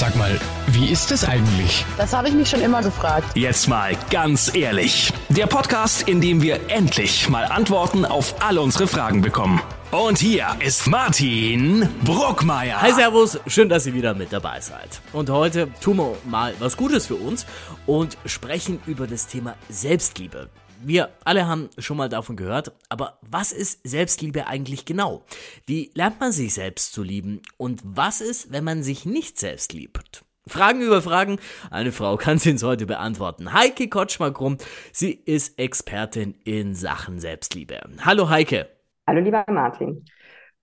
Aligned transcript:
Sag 0.00 0.16
mal, 0.16 0.40
wie 0.68 0.88
ist 0.88 1.12
es 1.12 1.28
eigentlich? 1.28 1.84
Das 1.98 2.14
habe 2.14 2.28
ich 2.28 2.34
mich 2.34 2.48
schon 2.48 2.62
immer 2.62 2.82
gefragt. 2.82 3.36
Jetzt 3.36 3.68
mal 3.68 3.92
ganz 4.08 4.50
ehrlich. 4.54 5.12
Der 5.28 5.46
Podcast, 5.46 6.08
in 6.08 6.22
dem 6.22 6.40
wir 6.40 6.58
endlich 6.70 7.28
mal 7.28 7.44
Antworten 7.44 8.06
auf 8.06 8.42
alle 8.42 8.62
unsere 8.62 8.86
Fragen 8.86 9.20
bekommen. 9.20 9.60
Und 9.90 10.16
hier 10.16 10.56
ist 10.60 10.86
Martin 10.86 11.86
Bruckmeier. 12.02 12.80
Hi 12.80 12.94
Servus, 12.94 13.38
schön, 13.46 13.68
dass 13.68 13.84
ihr 13.84 13.92
wieder 13.92 14.14
mit 14.14 14.32
dabei 14.32 14.62
seid. 14.62 15.02
Und 15.12 15.28
heute 15.28 15.68
tun 15.82 15.98
wir 15.98 16.16
mal 16.24 16.54
was 16.60 16.78
Gutes 16.78 17.06
für 17.06 17.16
uns 17.16 17.44
und 17.84 18.16
sprechen 18.24 18.80
über 18.86 19.06
das 19.06 19.26
Thema 19.26 19.54
Selbstliebe. 19.68 20.48
Wir 20.82 21.10
alle 21.24 21.46
haben 21.46 21.68
schon 21.76 21.98
mal 21.98 22.08
davon 22.08 22.36
gehört, 22.36 22.72
aber 22.88 23.18
was 23.20 23.52
ist 23.52 23.86
Selbstliebe 23.86 24.46
eigentlich 24.46 24.86
genau? 24.86 25.24
Wie 25.66 25.90
lernt 25.94 26.20
man 26.20 26.32
sich 26.32 26.54
selbst 26.54 26.94
zu 26.94 27.02
lieben? 27.02 27.42
Und 27.58 27.82
was 27.84 28.22
ist, 28.22 28.50
wenn 28.50 28.64
man 28.64 28.82
sich 28.82 29.04
nicht 29.04 29.38
selbst 29.38 29.74
liebt? 29.74 30.24
Fragen 30.46 30.80
über 30.80 31.02
Fragen. 31.02 31.38
Eine 31.70 31.92
Frau 31.92 32.16
kann 32.16 32.38
sie 32.38 32.52
uns 32.52 32.62
heute 32.62 32.86
beantworten. 32.86 33.52
Heike 33.52 33.88
Kotschmer-Krumm. 33.88 34.56
Sie 34.90 35.12
ist 35.12 35.58
Expertin 35.58 36.34
in 36.44 36.74
Sachen 36.74 37.20
Selbstliebe. 37.20 37.78
Hallo 38.00 38.30
Heike. 38.30 38.70
Hallo 39.06 39.20
lieber 39.20 39.44
Martin. 39.48 40.06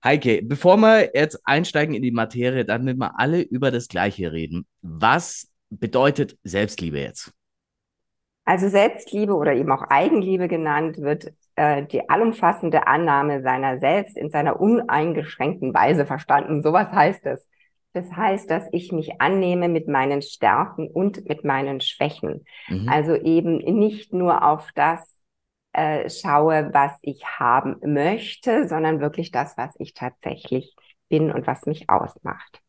Heike, 0.04 0.42
bevor 0.42 0.78
wir 0.78 1.12
jetzt 1.14 1.40
einsteigen 1.46 1.94
in 1.94 2.02
die 2.02 2.12
Materie, 2.12 2.66
damit 2.66 2.98
wir 2.98 3.20
alle 3.20 3.42
über 3.42 3.70
das 3.70 3.88
Gleiche 3.88 4.32
reden. 4.32 4.66
Was 4.82 5.52
bedeutet 5.70 6.40
Selbstliebe 6.44 7.00
jetzt? 7.00 7.34
Also 8.48 8.70
Selbstliebe 8.70 9.36
oder 9.36 9.54
eben 9.56 9.70
auch 9.74 9.82
Eigenliebe 9.90 10.48
genannt 10.48 11.00
wird 11.00 11.34
äh, 11.58 11.86
die 11.86 12.10
allumfassende 12.10 12.88
Annahme 12.88 13.42
seiner 13.42 13.78
selbst 13.78 14.18
in 14.18 14.30
seiner 14.30 14.62
uneingeschränkten 14.62 15.74
Weise 15.74 16.06
verstanden. 16.06 16.64
Sowas 16.64 16.90
heißt 16.94 17.26
es. 17.26 17.46
Das 17.92 18.10
heißt, 18.14 18.50
dass 18.50 18.66
ich 18.72 18.94
mich 18.94 19.20
annehme 19.20 19.68
mit 19.68 19.90
meinen 19.90 20.22
Stärken 20.22 20.88
und 20.88 21.28
mit 21.28 21.44
meinen 21.44 21.82
Schwächen. 21.82 22.46
Mhm. 22.70 22.88
Also 22.88 23.16
eben 23.16 23.58
nicht 23.58 24.14
nur 24.14 24.48
auf 24.48 24.72
das 24.76 25.20
äh, 25.74 26.10
schaue, 26.10 26.70
was 26.72 26.98
ich 27.02 27.26
haben 27.26 27.76
möchte, 27.84 28.66
sondern 28.70 29.02
wirklich 29.02 29.32
das, 29.32 29.58
was 29.58 29.76
ich 29.78 29.94
tatsächlich 29.94 30.74
bin 31.10 31.34
und 31.34 31.48
was 31.48 31.66
mich 31.66 31.90
ausmacht. 31.90 32.62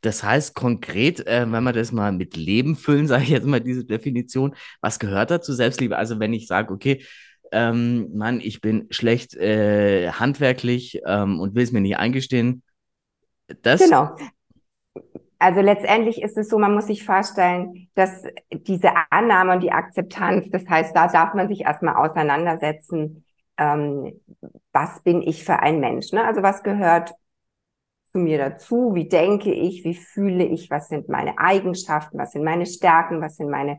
Das 0.00 0.22
heißt 0.22 0.54
konkret, 0.54 1.26
äh, 1.26 1.50
wenn 1.50 1.64
wir 1.64 1.72
das 1.72 1.92
mal 1.92 2.12
mit 2.12 2.36
Leben 2.36 2.76
füllen, 2.76 3.06
sage 3.08 3.24
ich 3.24 3.30
jetzt 3.30 3.46
mal 3.46 3.60
diese 3.60 3.84
Definition, 3.84 4.54
was 4.80 4.98
gehört 4.98 5.30
dazu 5.30 5.52
Selbstliebe? 5.52 5.96
Also 5.96 6.20
wenn 6.20 6.32
ich 6.32 6.46
sage, 6.46 6.72
okay, 6.72 7.04
ähm, 7.50 8.10
Mann, 8.14 8.40
ich 8.40 8.60
bin 8.60 8.86
schlecht 8.90 9.34
äh, 9.34 10.10
handwerklich 10.10 11.00
ähm, 11.06 11.40
und 11.40 11.54
will 11.54 11.62
es 11.62 11.72
mir 11.72 11.80
nicht 11.80 11.96
eingestehen. 11.96 12.62
Das 13.62 13.80
genau. 13.80 14.14
Also 15.38 15.60
letztendlich 15.60 16.20
ist 16.20 16.36
es 16.36 16.48
so, 16.48 16.58
man 16.58 16.74
muss 16.74 16.88
sich 16.88 17.04
vorstellen, 17.04 17.88
dass 17.94 18.24
diese 18.50 18.90
Annahme 19.10 19.52
und 19.52 19.62
die 19.62 19.70
Akzeptanz, 19.70 20.50
das 20.50 20.68
heißt, 20.68 20.96
da 20.96 21.06
darf 21.06 21.32
man 21.34 21.48
sich 21.48 21.60
erstmal 21.60 21.94
auseinandersetzen, 21.94 23.24
ähm, 23.56 24.20
was 24.72 25.02
bin 25.02 25.22
ich 25.22 25.44
für 25.44 25.60
ein 25.60 25.80
Mensch? 25.80 26.12
Ne? 26.12 26.24
Also 26.24 26.42
was 26.42 26.62
gehört 26.62 27.12
zu 28.10 28.18
mir 28.18 28.38
dazu? 28.38 28.94
Wie 28.94 29.08
denke 29.08 29.52
ich? 29.52 29.84
Wie 29.84 29.94
fühle 29.94 30.44
ich? 30.44 30.70
Was 30.70 30.88
sind 30.88 31.08
meine 31.08 31.38
Eigenschaften? 31.38 32.18
Was 32.18 32.32
sind 32.32 32.44
meine 32.44 32.66
Stärken? 32.66 33.20
Was 33.20 33.36
sind 33.36 33.50
meine, 33.50 33.78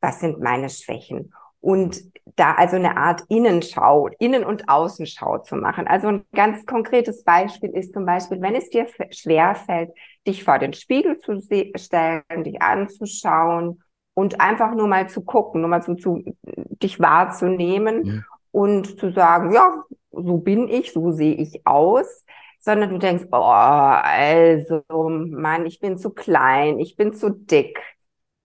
was 0.00 0.20
sind 0.20 0.40
meine 0.40 0.68
Schwächen? 0.68 1.32
Und 1.60 2.00
da 2.36 2.54
also 2.54 2.76
eine 2.76 2.96
Art 2.96 3.22
Innenschau, 3.28 4.08
Innen- 4.18 4.44
und 4.44 4.68
Außenschau 4.68 5.38
zu 5.38 5.56
machen. 5.56 5.86
Also 5.86 6.08
ein 6.08 6.24
ganz 6.32 6.64
konkretes 6.66 7.24
Beispiel 7.24 7.70
ist 7.70 7.92
zum 7.92 8.06
Beispiel, 8.06 8.40
wenn 8.40 8.54
es 8.54 8.70
dir 8.70 8.86
schwer 9.10 9.54
fällt, 9.54 9.90
dich 10.26 10.44
vor 10.44 10.58
den 10.58 10.74
Spiegel 10.74 11.18
zu 11.18 11.40
stellen, 11.40 12.44
dich 12.44 12.62
anzuschauen 12.62 13.82
und 14.14 14.40
einfach 14.40 14.74
nur 14.74 14.86
mal 14.86 15.08
zu 15.08 15.22
gucken, 15.22 15.60
nur 15.60 15.70
mal 15.70 15.82
so 15.82 15.94
zu, 15.94 16.22
dich 16.42 17.00
wahrzunehmen 17.00 18.04
ja. 18.04 18.22
und 18.52 18.98
zu 18.98 19.10
sagen, 19.12 19.52
ja, 19.52 19.82
so 20.10 20.38
bin 20.38 20.68
ich, 20.68 20.92
so 20.92 21.10
sehe 21.10 21.34
ich 21.34 21.66
aus, 21.66 22.24
sondern 22.60 22.90
du 22.90 22.98
denkst, 22.98 23.26
oh, 23.32 23.36
also, 23.36 24.82
Mann, 24.88 25.66
ich 25.66 25.80
bin 25.80 25.98
zu 25.98 26.10
klein, 26.10 26.78
ich 26.78 26.96
bin 26.96 27.12
zu 27.12 27.30
dick. 27.30 27.78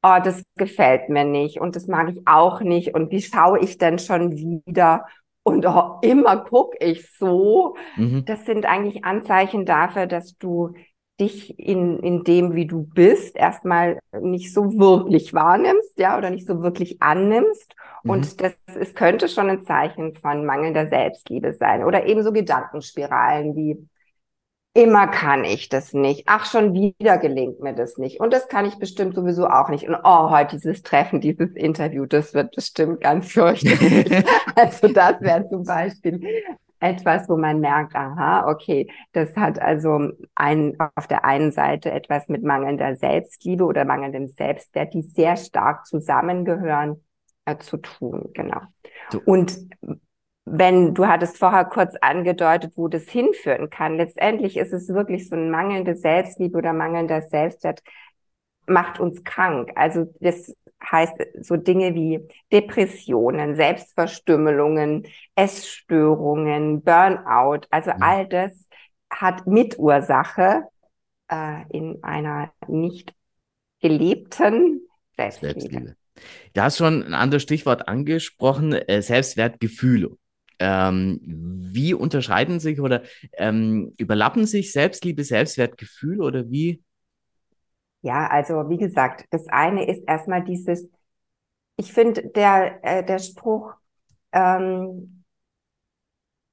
Oh, 0.03 0.17
das 0.23 0.43
gefällt 0.55 1.09
mir 1.09 1.25
nicht 1.25 1.61
und 1.61 1.75
das 1.75 1.87
mag 1.87 2.09
ich 2.09 2.21
auch 2.25 2.61
nicht 2.61 2.95
und 2.95 3.11
wie 3.11 3.21
schaue 3.21 3.59
ich 3.59 3.77
denn 3.77 3.99
schon 3.99 4.31
wieder? 4.31 5.05
Und 5.43 5.65
oh, 5.65 5.99
immer 6.01 6.37
gucke 6.37 6.77
ich 6.79 7.11
so. 7.17 7.75
Mhm. 7.95 8.25
Das 8.25 8.45
sind 8.45 8.65
eigentlich 8.65 9.05
Anzeichen 9.05 9.65
dafür, 9.65 10.07
dass 10.07 10.37
du 10.37 10.73
dich 11.19 11.59
in, 11.59 11.99
in 11.99 12.23
dem, 12.23 12.55
wie 12.55 12.65
du 12.65 12.83
bist, 12.83 13.35
erstmal 13.35 13.99
nicht 14.19 14.53
so 14.53 14.79
wirklich 14.79 15.33
wahrnimmst, 15.33 15.99
ja, 15.99 16.17
oder 16.17 16.31
nicht 16.31 16.47
so 16.47 16.63
wirklich 16.63 17.01
annimmst. 17.01 17.75
Mhm. 18.03 18.09
Und 18.09 18.41
das 18.41 18.53
es 18.65 18.95
könnte 18.95 19.29
schon 19.29 19.49
ein 19.49 19.63
Zeichen 19.63 20.15
von 20.15 20.45
mangelnder 20.45 20.87
Selbstliebe 20.87 21.53
sein. 21.53 21.83
Oder 21.83 22.07
ebenso 22.07 22.31
Gedankenspiralen 22.31 23.55
wie, 23.55 23.87
immer 24.73 25.07
kann 25.07 25.43
ich 25.43 25.69
das 25.69 25.93
nicht. 25.93 26.23
Ach, 26.27 26.45
schon 26.45 26.73
wieder 26.73 27.17
gelingt 27.17 27.59
mir 27.59 27.73
das 27.73 27.97
nicht. 27.97 28.19
Und 28.19 28.31
das 28.31 28.47
kann 28.47 28.65
ich 28.65 28.77
bestimmt 28.77 29.15
sowieso 29.15 29.47
auch 29.47 29.69
nicht. 29.69 29.87
Und 29.87 29.97
oh, 30.03 30.29
heute 30.29 30.57
dieses 30.57 30.81
Treffen, 30.81 31.19
dieses 31.19 31.53
Interview, 31.53 32.05
das 32.05 32.33
wird 32.33 32.55
bestimmt 32.55 33.01
ganz 33.01 33.31
fürchterlich. 33.31 34.23
also 34.55 34.87
das 34.87 35.21
wäre 35.21 35.47
zum 35.49 35.63
Beispiel 35.65 36.21
etwas, 36.79 37.29
wo 37.29 37.37
man 37.37 37.59
merkt, 37.59 37.95
aha, 37.95 38.49
okay, 38.49 38.89
das 39.11 39.35
hat 39.35 39.59
also 39.59 40.09
ein, 40.35 40.75
auf 40.95 41.07
der 41.07 41.25
einen 41.25 41.51
Seite 41.51 41.91
etwas 41.91 42.27
mit 42.27 42.43
mangelnder 42.43 42.95
Selbstliebe 42.95 43.65
oder 43.65 43.85
mangelndem 43.85 44.27
Selbstwert, 44.27 44.93
die 44.93 45.03
sehr 45.03 45.37
stark 45.37 45.85
zusammengehören, 45.85 47.03
äh, 47.45 47.57
zu 47.57 47.77
tun, 47.77 48.31
genau. 48.33 48.61
So. 49.11 49.21
Und 49.25 49.55
wenn 50.45 50.93
du 50.93 51.07
hattest 51.07 51.37
vorher 51.37 51.65
kurz 51.65 51.95
angedeutet, 52.01 52.73
wo 52.75 52.87
das 52.87 53.07
hinführen 53.09 53.69
kann. 53.69 53.97
Letztendlich 53.97 54.57
ist 54.57 54.73
es 54.73 54.89
wirklich 54.89 55.29
so 55.29 55.35
ein 55.35 55.51
mangelnde 55.51 55.95
Selbstliebe 55.95 56.57
oder 56.57 56.73
mangelnder 56.73 57.21
Selbstwert 57.21 57.81
macht 58.67 58.99
uns 58.99 59.23
krank. 59.23 59.71
Also 59.75 60.13
das 60.19 60.55
heißt 60.83 61.13
so 61.41 61.57
Dinge 61.57 61.93
wie 61.93 62.27
Depressionen, 62.51 63.55
Selbstverstümmelungen, 63.55 65.07
Essstörungen, 65.35 66.81
Burnout. 66.81 67.67
Also 67.69 67.91
all 67.99 68.27
das 68.27 68.67
hat 69.09 69.45
Mitursache 69.45 70.63
äh, 71.29 71.63
in 71.69 72.03
einer 72.03 72.51
nicht 72.67 73.13
gelebten 73.79 74.81
Selbstliebe. 75.15 75.59
Selbstliebe. 75.59 75.95
Du 76.53 76.61
hast 76.61 76.77
schon 76.77 77.03
ein 77.03 77.13
anderes 77.13 77.43
Stichwort 77.43 77.87
angesprochen, 77.87 78.73
äh, 78.73 79.01
Selbstwertgefühle. 79.01 80.17
Ähm, 80.63 81.19
wie 81.23 81.95
unterscheiden 81.95 82.59
sich 82.59 82.79
oder 82.79 83.01
ähm, 83.33 83.93
überlappen 83.97 84.45
sich 84.45 84.71
Selbstliebe, 84.71 85.23
Selbstwertgefühl 85.23 86.21
oder 86.21 86.51
wie? 86.51 86.83
Ja, 88.01 88.27
also 88.27 88.69
wie 88.69 88.77
gesagt, 88.77 89.25
das 89.31 89.47
eine 89.47 89.87
ist 89.87 90.03
erstmal 90.07 90.43
dieses, 90.43 90.87
ich 91.77 91.91
finde 91.91 92.27
der, 92.29 92.79
äh, 92.83 93.03
der 93.03 93.17
Spruch, 93.17 93.73
ähm, 94.33 95.23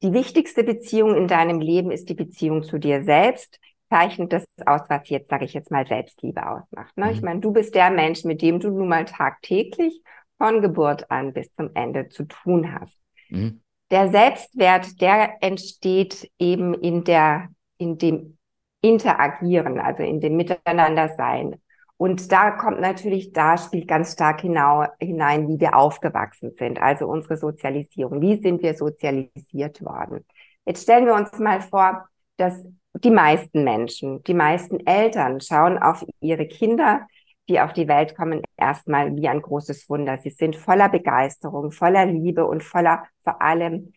die 0.03 0.15
wichtigste 0.15 0.65
Beziehung 0.65 1.15
in 1.15 1.29
deinem 1.29 1.61
Leben 1.61 1.91
ist 1.91 2.09
die 2.09 2.15
Beziehung 2.15 2.63
zu 2.63 2.79
dir 2.79 3.05
selbst, 3.05 3.61
zeichnet 3.91 4.33
das 4.33 4.47
aus, 4.65 4.83
was 4.89 5.07
jetzt, 5.11 5.29
sage 5.29 5.45
ich 5.45 5.53
jetzt 5.53 5.71
mal, 5.71 5.87
Selbstliebe 5.87 6.47
ausmacht. 6.47 6.97
Ne? 6.97 7.07
Mhm. 7.07 7.13
Ich 7.13 7.21
meine, 7.21 7.41
du 7.41 7.53
bist 7.53 7.75
der 7.75 7.91
Mensch, 7.91 8.25
mit 8.25 8.41
dem 8.41 8.59
du 8.59 8.71
nun 8.71 8.89
mal 8.89 9.05
tagtäglich 9.05 10.01
von 10.39 10.63
Geburt 10.63 11.11
an 11.11 11.35
bis 11.35 11.53
zum 11.53 11.71
Ende 11.75 12.09
zu 12.09 12.25
tun 12.25 12.73
hast. 12.73 12.97
Mhm 13.29 13.61
der 13.91 14.11
Selbstwert, 14.11 15.01
der 15.01 15.43
entsteht 15.43 16.31
eben 16.39 16.75
in 16.75 17.05
der, 17.05 17.49
in 17.79 17.99
dem 17.99 18.39
Interagieren, 18.81 19.81
also 19.81 20.03
in 20.03 20.21
dem 20.21 20.37
Miteinandersein. 20.37 21.57
Und 21.97 22.31
da 22.31 22.53
kommt 22.53 22.81
natürlich, 22.81 23.33
da 23.33 23.59
spielt 23.59 23.89
ganz 23.89 24.13
stark 24.13 24.43
hinau, 24.43 24.85
hinein, 25.01 25.49
wie 25.49 25.59
wir 25.59 25.77
aufgewachsen 25.77 26.53
sind, 26.57 26.81
also 26.81 27.09
unsere 27.09 27.37
Sozialisierung. 27.37 28.21
Wie 28.21 28.37
sind 28.41 28.63
wir 28.63 28.75
sozialisiert 28.75 29.85
worden? 29.85 30.25
Jetzt 30.65 30.85
stellen 30.85 31.07
wir 31.07 31.15
uns 31.15 31.37
mal 31.41 31.61
vor, 31.61 32.09
dass 32.37 32.65
die 32.95 33.11
meisten 33.11 33.65
Menschen, 33.65 34.23
die 34.23 34.35
meisten 34.35 34.87
Eltern 34.87 35.41
schauen 35.41 35.79
auf 35.79 36.05
ihre 36.21 36.47
Kinder 36.47 37.07
die 37.49 37.61
auf 37.61 37.73
die 37.73 37.89
Welt 37.89 38.17
kommen, 38.17 38.43
erstmal 38.57 39.15
wie 39.17 39.29
ein 39.29 39.43
großes 39.43 39.89
Wunder. 39.89 40.19
Sie 40.19 40.31
sind 40.31 40.57
voller 40.57 40.89
Begeisterung, 40.89 41.71
voller 41.71 42.07
Liebe 42.07 42.47
und 42.47 42.63
voller 42.63 43.05
vor 43.23 43.41
allem 43.41 43.93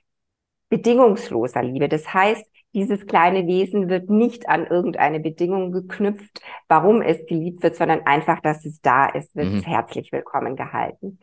bedingungsloser 0.69 1.61
Liebe. 1.61 1.89
Das 1.89 2.13
heißt, 2.13 2.45
dieses 2.73 3.05
kleine 3.05 3.45
Wesen 3.47 3.89
wird 3.89 4.09
nicht 4.09 4.47
an 4.47 4.65
irgendeine 4.65 5.19
Bedingung 5.19 5.73
geknüpft, 5.73 6.41
warum 6.69 7.01
es 7.01 7.25
geliebt 7.25 7.61
wird, 7.63 7.75
sondern 7.75 8.05
einfach, 8.05 8.39
dass 8.39 8.65
es 8.65 8.79
da 8.79 9.07
ist, 9.07 9.35
wird 9.35 9.51
mhm. 9.51 9.61
herzlich 9.61 10.11
willkommen 10.13 10.55
gehalten. 10.55 11.19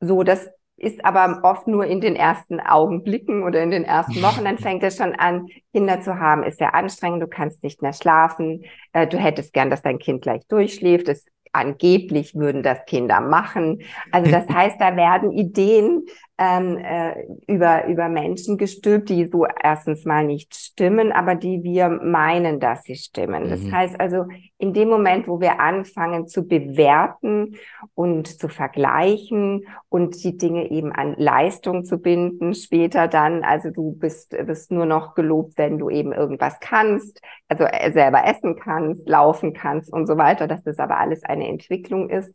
So, 0.00 0.22
das 0.22 0.50
ist 0.76 1.04
aber 1.04 1.40
oft 1.42 1.66
nur 1.66 1.84
in 1.86 2.00
den 2.00 2.16
ersten 2.16 2.60
Augenblicken 2.60 3.42
oder 3.42 3.62
in 3.62 3.70
den 3.70 3.84
ersten 3.84 4.16
Wochen. 4.22 4.44
Dann 4.44 4.58
fängt 4.58 4.82
es 4.82 4.96
schon 4.96 5.14
an, 5.14 5.46
Kinder 5.72 6.02
zu 6.02 6.18
haben, 6.18 6.42
ist 6.42 6.58
sehr 6.58 6.74
anstrengend, 6.74 7.22
du 7.22 7.28
kannst 7.28 7.62
nicht 7.62 7.80
mehr 7.80 7.92
schlafen, 7.94 8.64
äh, 8.92 9.06
du 9.06 9.18
hättest 9.18 9.54
gern, 9.54 9.70
dass 9.70 9.82
dein 9.82 9.98
Kind 9.98 10.22
gleich 10.22 10.46
durchschläft, 10.48 11.08
es 11.08 11.24
angeblich 11.52 12.34
würden 12.34 12.62
das 12.62 12.84
Kinder 12.86 13.20
machen. 13.20 13.82
Also 14.12 14.30
das 14.30 14.48
heißt, 14.52 14.80
da 14.80 14.96
werden 14.96 15.32
Ideen 15.32 16.06
ähm, 16.42 16.78
äh, 16.78 17.26
über, 17.46 17.86
über 17.86 18.08
Menschen 18.08 18.56
gestülpt, 18.56 19.10
die 19.10 19.26
so 19.26 19.44
erstens 19.44 20.06
mal 20.06 20.24
nicht 20.24 20.54
stimmen, 20.54 21.12
aber 21.12 21.34
die 21.34 21.62
wir 21.62 21.90
meinen, 21.90 22.60
dass 22.60 22.84
sie 22.84 22.94
stimmen. 22.94 23.44
Mhm. 23.44 23.50
Das 23.50 23.70
heißt 23.70 24.00
also, 24.00 24.24
in 24.56 24.72
dem 24.72 24.88
Moment, 24.88 25.28
wo 25.28 25.38
wir 25.42 25.60
anfangen 25.60 26.28
zu 26.28 26.48
bewerten 26.48 27.56
und 27.92 28.26
zu 28.26 28.48
vergleichen 28.48 29.66
und 29.90 30.24
die 30.24 30.38
Dinge 30.38 30.70
eben 30.70 30.92
an 30.92 31.14
Leistung 31.18 31.84
zu 31.84 31.98
binden, 31.98 32.54
später 32.54 33.06
dann, 33.06 33.44
also 33.44 33.70
du 33.70 33.92
bist, 33.92 34.34
bist 34.46 34.70
nur 34.70 34.86
noch 34.86 35.14
gelobt, 35.14 35.58
wenn 35.58 35.76
du 35.76 35.90
eben 35.90 36.14
irgendwas 36.14 36.58
kannst, 36.60 37.20
also 37.48 37.64
äh, 37.64 37.92
selber 37.92 38.24
essen 38.24 38.56
kannst, 38.56 39.06
laufen 39.06 39.52
kannst 39.52 39.92
und 39.92 40.06
so 40.06 40.16
weiter, 40.16 40.48
dass 40.48 40.62
das 40.62 40.78
aber 40.78 40.96
alles 40.96 41.22
eine 41.22 41.48
Entwicklung 41.48 42.08
ist, 42.08 42.34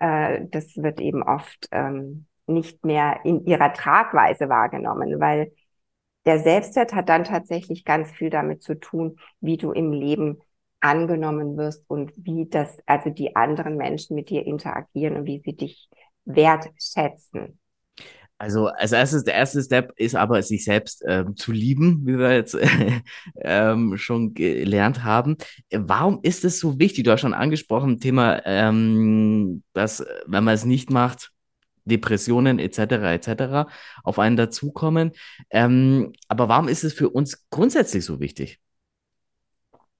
äh, 0.00 0.40
das 0.50 0.74
wird 0.78 1.02
eben 1.02 1.22
oft 1.22 1.68
ähm, 1.70 2.24
nicht 2.46 2.84
mehr 2.84 3.20
in 3.24 3.44
ihrer 3.46 3.72
Tragweise 3.72 4.48
wahrgenommen, 4.48 5.20
weil 5.20 5.52
der 6.24 6.38
Selbstwert 6.38 6.94
hat 6.94 7.08
dann 7.08 7.24
tatsächlich 7.24 7.84
ganz 7.84 8.10
viel 8.10 8.30
damit 8.30 8.62
zu 8.62 8.78
tun, 8.78 9.16
wie 9.40 9.56
du 9.56 9.72
im 9.72 9.92
Leben 9.92 10.38
angenommen 10.80 11.56
wirst 11.56 11.84
und 11.88 12.12
wie 12.16 12.48
das, 12.48 12.78
also 12.86 13.10
die 13.10 13.36
anderen 13.36 13.76
Menschen 13.76 14.16
mit 14.16 14.30
dir 14.30 14.44
interagieren 14.46 15.16
und 15.16 15.26
wie 15.26 15.40
sie 15.44 15.56
dich 15.56 15.88
wertschätzen. 16.24 17.58
Also 18.38 18.66
als 18.66 18.90
erstes, 18.90 19.22
der 19.22 19.34
erste 19.34 19.62
Step 19.62 19.92
ist 19.94 20.16
aber, 20.16 20.42
sich 20.42 20.64
selbst 20.64 21.04
ähm, 21.06 21.36
zu 21.36 21.52
lieben, 21.52 22.04
wie 22.04 22.18
wir 22.18 22.34
jetzt 22.34 22.56
ähm, 23.36 23.96
schon 23.96 24.34
gelernt 24.34 25.04
haben. 25.04 25.36
Warum 25.70 26.18
ist 26.22 26.44
es 26.44 26.58
so 26.58 26.80
wichtig? 26.80 27.04
Du 27.04 27.12
hast 27.12 27.20
schon 27.20 27.34
angesprochen, 27.34 28.00
Thema, 28.00 28.44
ähm, 28.44 29.62
dass 29.74 30.04
wenn 30.26 30.42
man 30.42 30.54
es 30.54 30.64
nicht 30.64 30.90
macht, 30.90 31.30
Depressionen 31.84 32.58
etc. 32.58 32.78
etc. 33.12 33.70
auf 34.04 34.18
einen 34.18 34.36
dazukommen. 34.36 35.12
Ähm, 35.50 36.12
aber 36.28 36.48
warum 36.48 36.68
ist 36.68 36.84
es 36.84 36.92
für 36.92 37.10
uns 37.10 37.48
grundsätzlich 37.50 38.04
so 38.04 38.20
wichtig? 38.20 38.60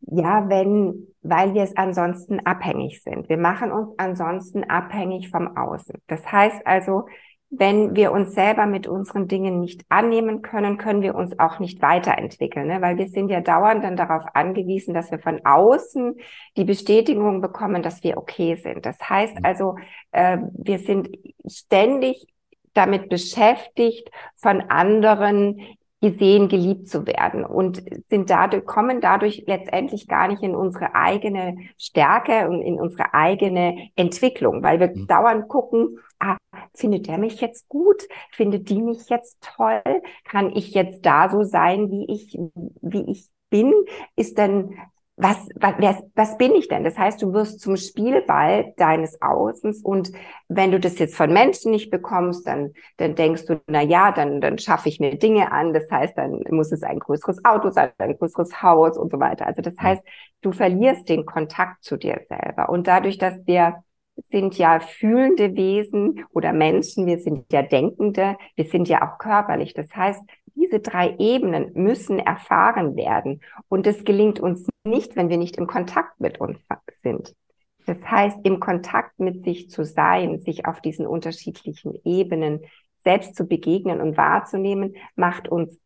Ja, 0.00 0.48
wenn, 0.48 1.06
weil 1.22 1.54
wir 1.54 1.62
es 1.62 1.76
ansonsten 1.76 2.40
abhängig 2.40 3.02
sind. 3.02 3.28
Wir 3.28 3.36
machen 3.36 3.70
uns 3.70 3.90
ansonsten 3.98 4.64
abhängig 4.64 5.30
vom 5.30 5.56
Außen. 5.56 5.94
Das 6.08 6.30
heißt 6.30 6.66
also, 6.66 7.06
wenn 7.54 7.94
wir 7.94 8.12
uns 8.12 8.34
selber 8.34 8.64
mit 8.64 8.86
unseren 8.86 9.28
Dingen 9.28 9.60
nicht 9.60 9.84
annehmen 9.90 10.40
können, 10.40 10.78
können 10.78 11.02
wir 11.02 11.14
uns 11.14 11.38
auch 11.38 11.58
nicht 11.58 11.82
weiterentwickeln, 11.82 12.66
ne? 12.66 12.80
weil 12.80 12.96
wir 12.96 13.08
sind 13.08 13.28
ja 13.28 13.42
dauernd 13.42 13.84
dann 13.84 13.94
darauf 13.94 14.24
angewiesen, 14.32 14.94
dass 14.94 15.10
wir 15.10 15.18
von 15.18 15.44
außen 15.44 16.14
die 16.56 16.64
Bestätigung 16.64 17.42
bekommen, 17.42 17.82
dass 17.82 18.02
wir 18.02 18.16
okay 18.16 18.56
sind. 18.56 18.86
Das 18.86 18.98
heißt 19.06 19.34
mhm. 19.34 19.44
also, 19.44 19.76
äh, 20.12 20.38
wir 20.54 20.78
sind 20.78 21.10
ständig 21.46 22.26
damit 22.72 23.10
beschäftigt, 23.10 24.10
von 24.36 24.62
anderen 24.70 25.60
gesehen, 26.02 26.48
geliebt 26.48 26.88
zu 26.88 27.06
werden 27.06 27.44
und 27.44 27.82
sind 28.08 28.28
dadurch, 28.28 28.66
kommen 28.66 29.00
dadurch 29.00 29.44
letztendlich 29.46 30.08
gar 30.08 30.26
nicht 30.26 30.42
in 30.42 30.56
unsere 30.56 30.96
eigene 30.96 31.56
Stärke 31.78 32.48
und 32.50 32.60
in 32.60 32.74
unsere 32.74 33.14
eigene 33.14 33.88
Entwicklung, 33.94 34.64
weil 34.64 34.80
wir 34.80 34.88
mhm. 34.88 35.06
dauernd 35.06 35.48
gucken, 35.48 36.00
ah, 36.18 36.36
findet 36.74 37.06
der 37.06 37.18
mich 37.18 37.40
jetzt 37.40 37.68
gut? 37.68 38.02
Findet 38.32 38.68
die 38.68 38.82
mich 38.82 39.08
jetzt 39.08 39.48
toll? 39.56 39.82
Kann 40.24 40.50
ich 40.54 40.74
jetzt 40.74 41.06
da 41.06 41.30
so 41.30 41.44
sein, 41.44 41.88
wie 41.90 42.12
ich, 42.12 42.36
wie 42.82 43.10
ich 43.10 43.28
bin? 43.48 43.72
Ist 44.16 44.38
denn 44.38 44.74
was, 45.22 45.48
was, 45.54 46.02
was 46.14 46.36
bin 46.38 46.54
ich 46.54 46.68
denn? 46.68 46.84
Das 46.84 46.98
heißt, 46.98 47.22
du 47.22 47.32
wirst 47.32 47.60
zum 47.60 47.76
Spielball 47.76 48.72
deines 48.76 49.20
Außens 49.22 49.82
und 49.82 50.12
wenn 50.48 50.72
du 50.72 50.80
das 50.80 50.98
jetzt 50.98 51.16
von 51.16 51.32
Menschen 51.32 51.70
nicht 51.70 51.90
bekommst, 51.90 52.46
dann, 52.46 52.72
dann 52.96 53.14
denkst 53.14 53.46
du, 53.46 53.60
na 53.66 53.82
ja, 53.82 54.12
dann, 54.12 54.40
dann 54.40 54.58
schaffe 54.58 54.88
ich 54.88 55.00
mir 55.00 55.16
Dinge 55.16 55.52
an. 55.52 55.72
Das 55.72 55.90
heißt, 55.90 56.18
dann 56.18 56.42
muss 56.50 56.72
es 56.72 56.82
ein 56.82 56.98
größeres 56.98 57.44
Auto 57.44 57.70
sein, 57.70 57.90
ein 57.98 58.18
größeres 58.18 58.62
Haus 58.62 58.98
und 58.98 59.12
so 59.12 59.20
weiter. 59.20 59.46
Also 59.46 59.62
das 59.62 59.78
heißt, 59.78 60.02
du 60.42 60.52
verlierst 60.52 61.08
den 61.08 61.24
Kontakt 61.24 61.84
zu 61.84 61.96
dir 61.96 62.20
selber 62.28 62.68
und 62.68 62.86
dadurch, 62.86 63.18
dass 63.18 63.46
wir 63.46 63.82
sind 64.30 64.58
ja 64.58 64.80
fühlende 64.80 65.54
Wesen 65.54 66.24
oder 66.32 66.52
Menschen, 66.52 67.06
wir 67.06 67.18
sind 67.18 67.50
ja 67.50 67.62
Denkende, 67.62 68.36
wir 68.56 68.66
sind 68.66 68.88
ja 68.88 69.02
auch 69.02 69.18
körperlich. 69.18 69.72
Das 69.72 69.94
heißt, 69.94 70.20
diese 70.54 70.80
drei 70.80 71.16
Ebenen 71.18 71.72
müssen 71.74 72.18
erfahren 72.18 72.94
werden. 72.94 73.40
Und 73.68 73.86
es 73.86 74.04
gelingt 74.04 74.38
uns 74.38 74.68
nicht, 74.84 75.16
wenn 75.16 75.28
wir 75.28 75.36
nicht 75.36 75.56
im 75.56 75.66
Kontakt 75.66 76.20
mit 76.20 76.40
uns 76.40 76.60
sind. 77.02 77.34
Das 77.86 77.98
heißt, 78.04 78.38
im 78.44 78.60
Kontakt 78.60 79.18
mit 79.18 79.42
sich 79.42 79.70
zu 79.70 79.84
sein, 79.84 80.40
sich 80.40 80.66
auf 80.66 80.80
diesen 80.80 81.06
unterschiedlichen 81.06 81.94
Ebenen 82.04 82.60
selbst 82.98 83.34
zu 83.34 83.46
begegnen 83.46 84.00
und 84.00 84.16
wahrzunehmen, 84.16 84.94
macht 85.16 85.48
uns 85.48 85.80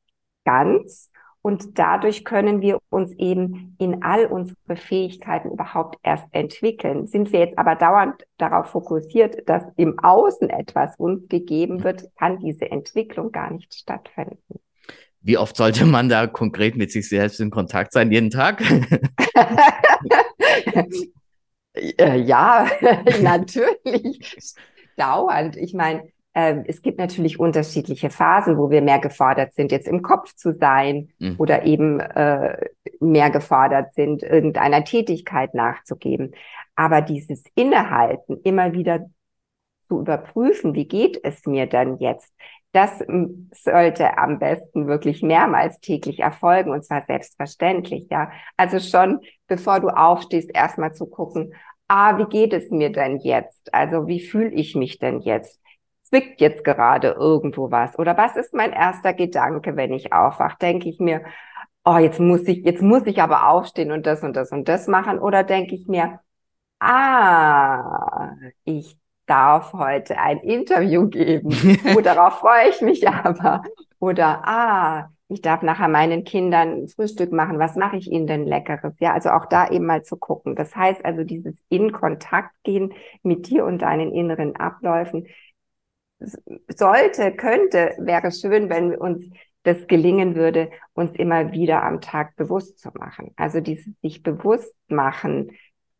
ganz 0.45 1.11
und 1.47 1.79
dadurch 1.79 2.25
können 2.25 2.61
wir 2.61 2.81
uns 2.91 3.13
eben 3.19 3.77
in 3.79 4.03
all 4.03 4.27
unsere 4.27 4.77
Fähigkeiten 4.77 5.53
überhaupt 5.53 5.97
erst 6.03 6.27
entwickeln. 6.33 7.07
Sind 7.07 7.33
wir 7.33 7.39
jetzt 7.39 7.57
aber 7.57 7.77
dauernd 7.77 8.27
darauf 8.37 8.67
fokussiert, 8.67 9.49
dass 9.49 9.63
im 9.77 9.99
Außen 9.99 10.51
etwas 10.51 10.97
uns 10.97 11.29
gegeben 11.29 11.85
wird, 11.85 12.11
kann 12.17 12.41
diese 12.41 12.71
Entwicklung 12.71 13.31
gar 13.31 13.53
nicht 13.53 13.73
stattfinden. 13.75 14.59
Wie 15.27 15.39
oft 15.39 15.57
sollte 15.57 15.85
man 15.85 16.09
da 16.09 16.29
konkret 16.29 16.77
mit 16.77 16.93
sich 16.93 17.09
selbst 17.09 17.41
in 17.41 17.51
Kontakt 17.51 17.93
sein? 17.93 18.13
Jeden 18.13 18.31
Tag? 18.31 18.63
Äh, 21.99 22.21
ja, 22.21 22.67
natürlich. 23.21 24.55
Dauernd. 24.97 25.59
Ich 25.59 25.75
meine, 25.75 26.05
ähm, 26.35 26.65
es 26.67 26.81
gibt 26.81 26.99
natürlich 26.99 27.39
unterschiedliche 27.39 28.09
Phasen, 28.09 28.57
wo 28.57 28.71
wir 28.71 28.81
mehr 28.81 28.99
gefordert 28.99 29.53
sind, 29.53 29.73
jetzt 29.73 29.87
im 29.87 30.01
Kopf 30.01 30.35
zu 30.35 30.57
sein 30.59 31.11
mhm. 31.19 31.35
oder 31.37 31.67
eben 31.67 32.01
äh, 32.01 32.57
mehr 32.99 33.29
gefordert 33.29 33.93
sind, 33.93 34.23
irgendeiner 34.23 34.85
Tätigkeit 34.85 35.53
nachzugeben. 35.53 36.35
Aber 36.77 37.03
dieses 37.03 37.45
Innehalten, 37.55 38.39
immer 38.43 38.73
wieder 38.73 39.11
zu 39.87 40.01
überprüfen, 40.01 40.75
wie 40.75 40.89
geht 40.89 41.21
es 41.23 41.45
mir 41.45 41.67
dann 41.67 41.99
jetzt, 41.99 42.33
das 42.73 43.03
sollte 43.53 44.19
am 44.19 44.39
besten 44.39 44.87
wirklich 44.87 45.23
mehrmals 45.23 45.81
täglich 45.81 46.21
erfolgen 46.21 46.71
und 46.71 46.85
zwar 46.85 47.05
selbstverständlich, 47.07 48.09
ja. 48.11 48.31
Also 48.57 48.79
schon, 48.81 49.21
bevor 49.47 49.81
du 49.81 49.89
aufstehst, 49.89 50.51
erstmal 50.53 50.93
zu 50.95 51.07
gucken, 51.07 51.55
ah, 51.89 52.19
wie 52.19 52.27
geht 52.27 52.53
es 52.53 52.71
mir 52.71 52.93
denn 52.93 53.19
jetzt? 53.19 53.73
Also 53.73 54.07
wie 54.07 54.21
fühle 54.21 54.51
ich 54.51 54.75
mich 54.75 54.99
denn 54.99 55.21
jetzt? 55.21 55.61
zwickt 56.09 56.41
jetzt 56.41 56.65
gerade 56.65 57.11
irgendwo 57.19 57.71
was? 57.71 57.99
Oder 57.99 58.17
was 58.17 58.37
ist 58.37 58.55
mein 58.55 58.73
erster 58.73 59.13
Gedanke, 59.15 59.77
wenn 59.77 59.93
ich 59.93 60.13
aufwache? 60.13 60.57
Denke 60.61 60.89
ich 60.89 60.99
mir, 61.01 61.25
oh, 61.85 61.99
jetzt 61.99 62.21
muss 62.21 62.43
ich, 62.49 62.65
jetzt 62.65 62.83
muss 62.83 63.07
ich 63.07 63.21
aber 63.23 63.49
aufstehen 63.49 63.93
und 63.93 64.07
das 64.07 64.23
und 64.23 64.35
das 64.37 64.53
und 64.53 64.69
das 64.69 64.87
machen? 64.89 65.19
Oder 65.19 65.45
denke 65.45 65.75
ich 65.75 65.87
mir, 65.89 66.21
ah, 66.81 68.33
ich 68.65 68.99
darf 69.27 69.73
heute 69.73 70.19
ein 70.19 70.39
Interview 70.39 71.09
geben. 71.09 71.51
oh, 71.97 72.01
darauf 72.01 72.41
freue 72.41 72.71
ich 72.71 72.81
mich 72.81 73.09
aber. 73.09 73.63
Oder, 73.99 74.47
ah, 74.47 75.11
ich 75.29 75.43
darf 75.43 75.63
nachher 75.63 75.89
meinen 75.89 76.25
Kindern 76.25 76.87
Frühstück 76.89 77.33
machen. 77.33 77.59
Was 77.59 77.75
mache 77.75 77.97
ich 77.97 78.11
ihnen 78.11 78.27
denn 78.27 78.47
Leckeres? 78.47 78.95
Ja, 79.01 79.13
also 79.13 79.31
auch 79.31 79.47
da 79.47 79.69
eben 79.69 79.87
mal 79.87 80.03
zu 80.03 80.17
gucken. 80.17 80.55
Das 80.55 80.77
heißt 80.77 81.05
also, 81.05 81.25
dieses 81.25 81.57
in 81.69 81.93
Kontakt 81.93 82.53
gehen 82.63 82.95
mit 83.23 83.49
dir 83.49 83.65
und 83.65 83.83
deinen 83.83 84.13
inneren 84.13 84.55
Abläufen 84.57 85.27
sollte, 86.69 87.33
könnte, 87.33 87.95
wäre 87.99 88.31
schön, 88.33 88.71
wenn 88.71 88.95
uns 88.95 89.29
das 89.65 89.87
gelingen 89.89 90.37
würde, 90.37 90.71
uns 90.95 91.15
immer 91.17 91.53
wieder 91.53 91.83
am 91.83 92.01
Tag 92.01 92.37
bewusst 92.37 92.79
zu 92.79 92.91
machen. 92.95 93.33
Also 93.37 93.61
dieses 93.61 93.93
sich 94.01 94.23
bewusst 94.23 94.77
machen, 94.89 95.51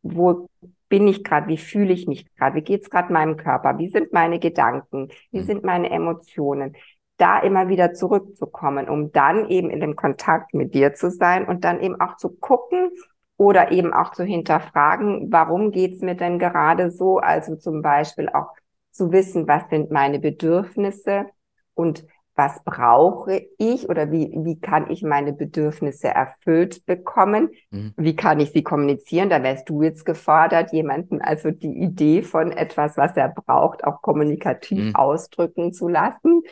wo 0.01 0.47
bin 0.89 1.07
ich 1.07 1.23
gerade, 1.23 1.47
wie 1.47 1.57
fühle 1.57 1.93
ich 1.93 2.07
mich 2.07 2.33
gerade, 2.35 2.55
wie 2.55 2.61
geht's 2.61 2.89
gerade 2.89 3.11
meinem 3.11 3.37
Körper, 3.37 3.77
wie 3.77 3.89
sind 3.89 4.13
meine 4.13 4.39
Gedanken, 4.39 5.09
wie 5.31 5.39
hm. 5.39 5.45
sind 5.45 5.63
meine 5.63 5.89
Emotionen, 5.89 6.75
da 7.17 7.39
immer 7.39 7.67
wieder 7.67 7.93
zurückzukommen, 7.93 8.87
um 8.87 9.11
dann 9.11 9.49
eben 9.49 9.69
in 9.69 9.79
dem 9.79 9.95
Kontakt 9.95 10.53
mit 10.53 10.73
dir 10.73 10.93
zu 10.93 11.09
sein 11.09 11.47
und 11.47 11.63
dann 11.63 11.81
eben 11.81 11.99
auch 11.99 12.17
zu 12.17 12.29
gucken 12.29 12.91
oder 13.37 13.71
eben 13.71 13.93
auch 13.93 14.11
zu 14.11 14.23
hinterfragen, 14.23 15.31
warum 15.31 15.71
geht's 15.71 16.01
mir 16.01 16.15
denn 16.15 16.39
gerade 16.39 16.89
so? 16.91 17.17
Also 17.17 17.55
zum 17.55 17.81
Beispiel 17.81 18.29
auch 18.29 18.53
zu 18.91 19.11
wissen, 19.11 19.47
was 19.47 19.69
sind 19.69 19.91
meine 19.91 20.19
Bedürfnisse 20.19 21.25
und 21.73 22.05
was 22.37 22.63
brauche 22.63 23.47
ich 23.57 23.89
oder 23.89 24.11
wie, 24.11 24.31
wie 24.31 24.59
kann 24.59 24.91
ich 24.91 25.01
meine 25.01 25.33
Bedürfnisse 25.33 26.09
erfüllt 26.09 26.85
bekommen? 26.85 27.49
Mhm. 27.71 27.93
Wie 27.97 28.15
kann 28.15 28.39
ich 28.39 28.51
sie 28.51 28.63
kommunizieren? 28.63 29.29
Da 29.29 29.41
wärst 29.41 29.67
du 29.67 29.81
jetzt 29.81 30.05
gefordert, 30.05 30.71
jemanden 30.71 31.19
also 31.19 31.49
die 31.49 31.75
Idee 31.75 32.21
von 32.21 32.51
etwas, 32.51 32.95
was 32.95 33.17
er 33.17 33.29
braucht, 33.29 33.83
auch 33.83 34.03
kommunikativ 34.03 34.85
mhm. 34.85 34.95
ausdrücken 34.95 35.73
zu 35.73 35.87
lassen. 35.87 36.43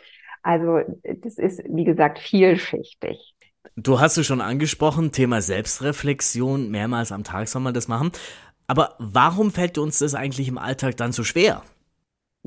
Also 0.42 0.80
das 1.02 1.38
ist, 1.38 1.62
wie 1.68 1.84
gesagt, 1.84 2.18
vielschichtig. 2.18 3.34
Du 3.76 4.00
hast 4.00 4.16
es 4.16 4.26
schon 4.26 4.40
angesprochen, 4.40 5.12
Thema 5.12 5.40
Selbstreflexion, 5.40 6.70
mehrmals 6.70 7.12
am 7.12 7.24
Tag 7.24 7.46
soll 7.46 7.62
man 7.62 7.74
das 7.74 7.88
machen. 7.88 8.10
Aber 8.66 8.94
warum 8.98 9.52
fällt 9.52 9.78
uns 9.78 10.00
das 10.00 10.14
eigentlich 10.14 10.48
im 10.48 10.58
Alltag 10.58 10.96
dann 10.96 11.12
so 11.12 11.22
schwer? 11.22 11.62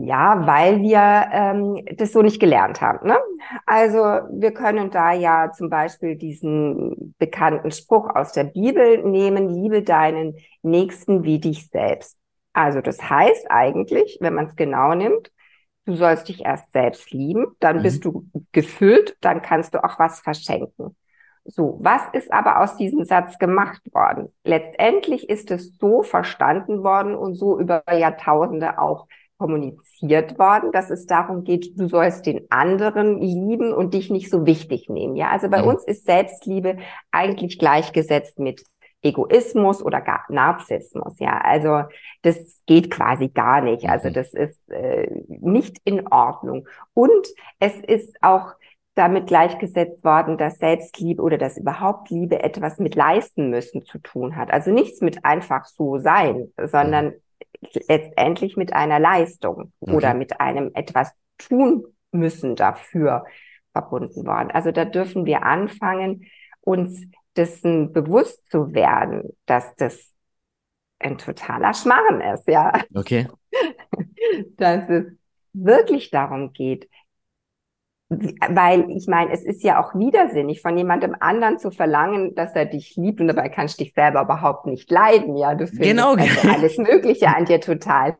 Ja, 0.02 0.48
weil 0.48 0.82
wir 0.82 1.28
ähm, 1.34 1.86
das 1.98 2.14
so 2.14 2.22
nicht 2.22 2.40
gelernt 2.40 2.80
haben. 2.80 3.06
Ne? 3.06 3.18
Also 3.66 3.98
wir 4.32 4.54
können 4.54 4.92
da 4.92 5.12
ja 5.12 5.52
zum 5.52 5.70
Beispiel 5.70 6.16
diesen 6.16 7.14
bekannten 7.18 7.70
Spruch 7.72 8.10
aus 8.16 8.32
der 8.32 8.46
Bibel 8.46 9.04
nehmen, 9.04 9.50
liebe 9.50 9.84
deinen 9.84 10.38
Nächsten 10.62 11.26
wie 11.26 11.40
dich 11.40 11.68
selbst. 11.68 12.18
Also 12.54 12.80
das 12.80 13.10
heißt 13.10 13.52
eigentlich, 13.52 14.20
wenn 14.22 14.36
man 14.36 14.46
es 14.46 14.56
genau 14.56 14.96
nimmt, 14.96 15.34
du 15.84 15.96
sollst 15.96 16.30
dich 16.30 16.46
erst 16.46 16.72
selbst 16.72 17.12
lieben, 17.12 17.48
dann 17.60 17.80
mhm. 17.80 17.84
bist 17.84 18.06
du 18.06 18.26
gefüllt, 18.54 19.18
dann 19.20 19.42
kannst 19.42 19.74
du 19.74 19.84
auch 19.84 20.00
was 20.00 20.22
verschenken. 20.22 20.96
So, 21.44 21.78
was 21.82 22.04
ist 22.14 22.32
aber 22.32 22.62
aus 22.62 22.78
diesem 22.78 23.04
Satz 23.04 23.38
gemacht 23.38 23.82
worden? 23.94 24.30
Letztendlich 24.46 25.28
ist 25.28 25.52
es 25.52 25.78
so 25.78 26.04
verstanden 26.04 26.84
worden 26.84 27.16
und 27.16 27.36
so 27.36 27.60
über 27.60 27.84
Jahrtausende 27.94 28.80
auch 28.80 29.08
kommuniziert 29.40 30.38
worden, 30.38 30.72
dass 30.72 30.90
es 30.90 31.06
darum 31.06 31.46
geht, 31.46 31.80
du 31.80 31.88
sollst 31.88 32.26
den 32.26 32.46
anderen 32.52 33.20
lieben 33.22 33.74
und 33.74 33.94
dich 33.94 34.12
nicht 34.12 34.30
so 34.30 34.46
wichtig 34.46 34.90
nehmen. 34.90 35.16
Ja, 35.16 35.30
also 35.30 35.50
bei 35.50 35.62
mhm. 35.62 35.70
uns 35.70 35.86
ist 35.86 36.06
Selbstliebe 36.06 36.78
eigentlich 37.10 37.58
gleichgesetzt 37.58 38.38
mit 38.38 38.64
Egoismus 39.02 39.82
oder 39.82 40.02
gar 40.02 40.26
Narzissmus. 40.28 41.18
Ja, 41.20 41.40
also 41.40 41.84
das 42.22 42.62
geht 42.66 42.92
quasi 42.92 43.30
gar 43.30 43.62
nicht. 43.62 43.88
Also 43.88 44.10
mhm. 44.10 44.14
das 44.14 44.34
ist 44.34 44.70
äh, 44.70 45.10
nicht 45.28 45.78
in 45.86 46.06
Ordnung. 46.08 46.68
Und 46.94 47.28
es 47.60 47.76
ist 47.78 48.18
auch 48.22 48.52
damit 48.96 49.28
gleichgesetzt 49.28 50.04
worden, 50.04 50.38
dass 50.38 50.58
Selbstliebe 50.58 51.22
oder 51.22 51.38
dass 51.38 51.58
überhaupt 51.58 52.10
Liebe 52.10 52.44
etwas 52.44 52.78
mit 52.78 52.96
leisten 52.96 53.50
müssen 53.50 53.86
zu 53.86 54.00
tun 54.00 54.36
hat. 54.36 54.52
Also 54.52 54.72
nichts 54.72 55.00
mit 55.00 55.24
einfach 55.24 55.64
so 55.64 55.98
sein, 55.98 56.52
sondern 56.58 57.06
mhm 57.06 57.14
letztendlich 57.88 58.58
mit 58.58 58.74
einer 58.74 59.00
Leistung 59.00 59.74
okay. 59.80 59.94
oder 59.94 60.14
mit 60.14 60.40
einem 60.40 60.72
etwas 60.74 61.12
tun 61.38 61.86
müssen 62.12 62.56
dafür 62.56 63.26
verbunden 63.72 64.26
worden. 64.26 64.52
Also 64.52 64.72
da 64.72 64.86
dürfen 64.86 65.26
wir 65.26 65.44
anfangen, 65.44 66.26
uns 66.62 67.02
dessen 67.36 67.94
bewusst 67.94 68.50
zu 68.50 68.74
werden, 68.74 69.38
dass 69.46 69.76
das 69.76 70.14
ein 71.00 71.18
totaler 71.18 71.74
Schmarrn 71.74 72.22
ist, 72.22 72.48
ja. 72.48 72.74
Okay. 72.94 73.28
dass 74.58 74.90
es 74.90 75.06
wirklich 75.54 76.12
darum 76.12 76.52
geht, 76.54 76.90
weil 78.10 78.90
ich 78.90 79.08
meine, 79.08 79.32
es 79.32 79.44
ist 79.44 79.64
ja 79.64 79.80
auch 79.80 79.94
widersinnig, 79.94 80.62
von 80.62 80.76
jemandem 80.76 81.16
anderen 81.20 81.60
zu 81.60 81.70
verlangen, 81.70 82.34
dass 82.34 82.56
er 82.56 82.66
dich 82.66 82.96
liebt 82.96 83.22
und 83.22 83.28
dabei 83.28 83.50
kannst 83.50 83.80
du 83.80 83.84
dich 83.84 83.94
selber 83.94 84.24
überhaupt 84.24 84.66
nicht 84.66 84.90
leiden. 84.90 85.38
Ja, 85.38 85.54
du 85.54 85.68
findest 85.68 85.90
genau. 85.92 86.14
also 86.16 86.50
alles 86.50 86.78
Mögliche 86.80 87.28
an 87.28 87.46
dir 87.46 87.62
total 87.62 88.18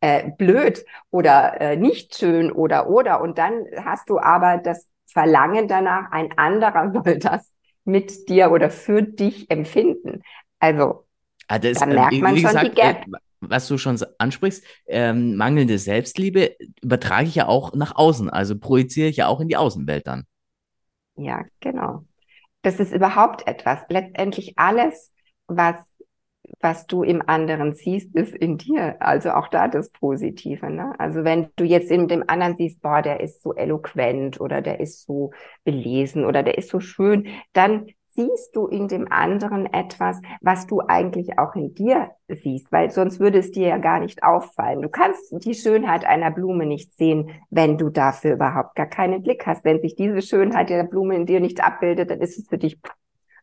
äh, 0.00 0.30
blöd 0.38 0.84
oder 1.10 1.60
äh, 1.60 1.76
nicht 1.76 2.16
schön 2.16 2.52
oder 2.52 2.88
oder 2.88 3.20
und 3.20 3.36
dann 3.36 3.64
hast 3.84 4.08
du 4.08 4.20
aber 4.20 4.58
das 4.58 4.88
Verlangen 5.06 5.66
danach, 5.66 6.12
ein 6.12 6.30
anderer 6.38 6.92
soll 7.04 7.18
das 7.18 7.52
mit 7.84 8.28
dir 8.28 8.52
oder 8.52 8.70
für 8.70 9.02
dich 9.02 9.50
empfinden. 9.50 10.22
Also 10.60 11.04
ah, 11.48 11.58
das, 11.58 11.80
da 11.80 11.86
merkt 11.86 12.20
man 12.20 12.36
schon 12.36 12.46
gesagt, 12.46 12.66
die 12.66 12.80
Gap. 12.80 13.06
Äh, 13.08 13.18
was 13.42 13.68
du 13.68 13.76
schon 13.76 13.98
ansprichst, 14.18 14.64
ähm, 14.86 15.36
mangelnde 15.36 15.78
Selbstliebe 15.78 16.56
übertrage 16.82 17.28
ich 17.28 17.34
ja 17.34 17.48
auch 17.48 17.74
nach 17.74 17.96
außen, 17.96 18.30
also 18.30 18.58
projiziere 18.58 19.08
ich 19.08 19.16
ja 19.16 19.26
auch 19.26 19.40
in 19.40 19.48
die 19.48 19.56
Außenwelt 19.56 20.06
dann. 20.06 20.24
Ja, 21.16 21.44
genau. 21.60 22.04
Das 22.62 22.78
ist 22.80 22.92
überhaupt 22.92 23.46
etwas. 23.46 23.80
Letztendlich 23.88 24.54
alles, 24.56 25.12
was, 25.46 25.76
was 26.60 26.86
du 26.86 27.02
im 27.02 27.22
anderen 27.28 27.74
siehst, 27.74 28.14
ist 28.14 28.34
in 28.34 28.56
dir. 28.56 28.96
Also 29.00 29.32
auch 29.32 29.48
da 29.48 29.68
das 29.68 29.90
Positive. 29.90 30.70
Ne? 30.70 30.94
Also 30.98 31.24
wenn 31.24 31.48
du 31.56 31.64
jetzt 31.64 31.90
in 31.90 32.08
dem 32.08 32.24
anderen 32.28 32.56
siehst, 32.56 32.80
boah, 32.80 33.02
der 33.02 33.20
ist 33.20 33.42
so 33.42 33.54
eloquent 33.54 34.40
oder 34.40 34.62
der 34.62 34.80
ist 34.80 35.04
so 35.04 35.32
belesen 35.64 36.24
oder 36.24 36.42
der 36.42 36.56
ist 36.56 36.70
so 36.70 36.80
schön, 36.80 37.28
dann 37.52 37.86
siehst 38.14 38.54
du 38.54 38.66
in 38.66 38.88
dem 38.88 39.10
anderen 39.10 39.72
etwas, 39.72 40.20
was 40.40 40.66
du 40.66 40.80
eigentlich 40.86 41.38
auch 41.38 41.54
in 41.54 41.74
dir 41.74 42.10
siehst, 42.28 42.70
weil 42.72 42.90
sonst 42.90 43.20
würde 43.20 43.38
es 43.38 43.50
dir 43.50 43.68
ja 43.68 43.78
gar 43.78 44.00
nicht 44.00 44.22
auffallen. 44.22 44.82
Du 44.82 44.88
kannst 44.88 45.32
die 45.44 45.54
Schönheit 45.54 46.04
einer 46.04 46.30
Blume 46.30 46.66
nicht 46.66 46.94
sehen, 46.96 47.30
wenn 47.50 47.78
du 47.78 47.88
dafür 47.90 48.34
überhaupt 48.34 48.74
gar 48.74 48.86
keinen 48.86 49.22
Blick 49.22 49.46
hast. 49.46 49.64
Wenn 49.64 49.80
sich 49.80 49.94
diese 49.94 50.22
Schönheit 50.22 50.70
der 50.70 50.84
Blume 50.84 51.16
in 51.16 51.26
dir 51.26 51.40
nicht 51.40 51.62
abbildet, 51.62 52.10
dann 52.10 52.20
ist 52.20 52.38
es 52.38 52.48
für 52.48 52.58
dich 52.58 52.78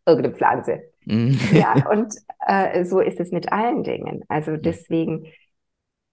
irgendeine 0.05 0.35
Pflanze. 0.35 0.81
Mhm. 1.05 1.37
ja, 1.53 1.73
und 1.91 2.13
äh, 2.45 2.83
so 2.85 2.99
ist 2.99 3.19
es 3.19 3.31
mit 3.31 3.51
allen 3.51 3.83
Dingen. 3.83 4.23
Also 4.27 4.57
deswegen, 4.57 5.25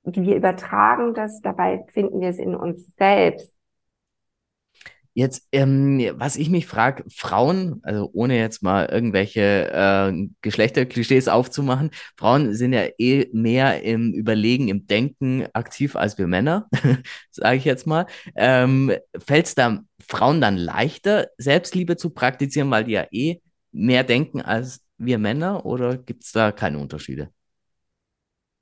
wir 0.04 0.36
übertragen 0.36 1.14
das, 1.14 1.40
dabei 1.40 1.84
finden 1.88 2.20
wir 2.20 2.28
es 2.28 2.38
in 2.38 2.54
uns 2.54 2.94
selbst 2.96 3.55
Jetzt, 5.18 5.48
ähm, 5.52 5.98
was 6.16 6.36
ich 6.36 6.50
mich 6.50 6.66
frage, 6.66 7.02
Frauen, 7.08 7.80
also 7.84 8.10
ohne 8.12 8.36
jetzt 8.36 8.62
mal 8.62 8.84
irgendwelche 8.84 9.40
äh, 9.72 10.28
Geschlechterklischees 10.42 11.28
aufzumachen, 11.28 11.90
Frauen 12.18 12.52
sind 12.54 12.74
ja 12.74 12.82
eh 12.98 13.26
mehr 13.32 13.82
im 13.82 14.12
Überlegen, 14.12 14.68
im 14.68 14.86
Denken 14.86 15.46
aktiv 15.54 15.96
als 15.96 16.18
wir 16.18 16.26
Männer, 16.26 16.68
sage 17.30 17.56
ich 17.56 17.64
jetzt 17.64 17.86
mal. 17.86 18.04
Ähm, 18.34 18.92
Fällt 19.26 19.46
es 19.46 19.54
da 19.54 19.80
Frauen 20.06 20.42
dann 20.42 20.58
leichter, 20.58 21.28
Selbstliebe 21.38 21.96
zu 21.96 22.10
praktizieren, 22.10 22.70
weil 22.70 22.84
die 22.84 22.92
ja 22.92 23.06
eh 23.10 23.40
mehr 23.72 24.04
denken 24.04 24.42
als 24.42 24.82
wir 24.98 25.16
Männer 25.18 25.64
oder 25.64 25.96
gibt 25.96 26.24
es 26.24 26.32
da 26.32 26.52
keine 26.52 26.78
Unterschiede? 26.78 27.30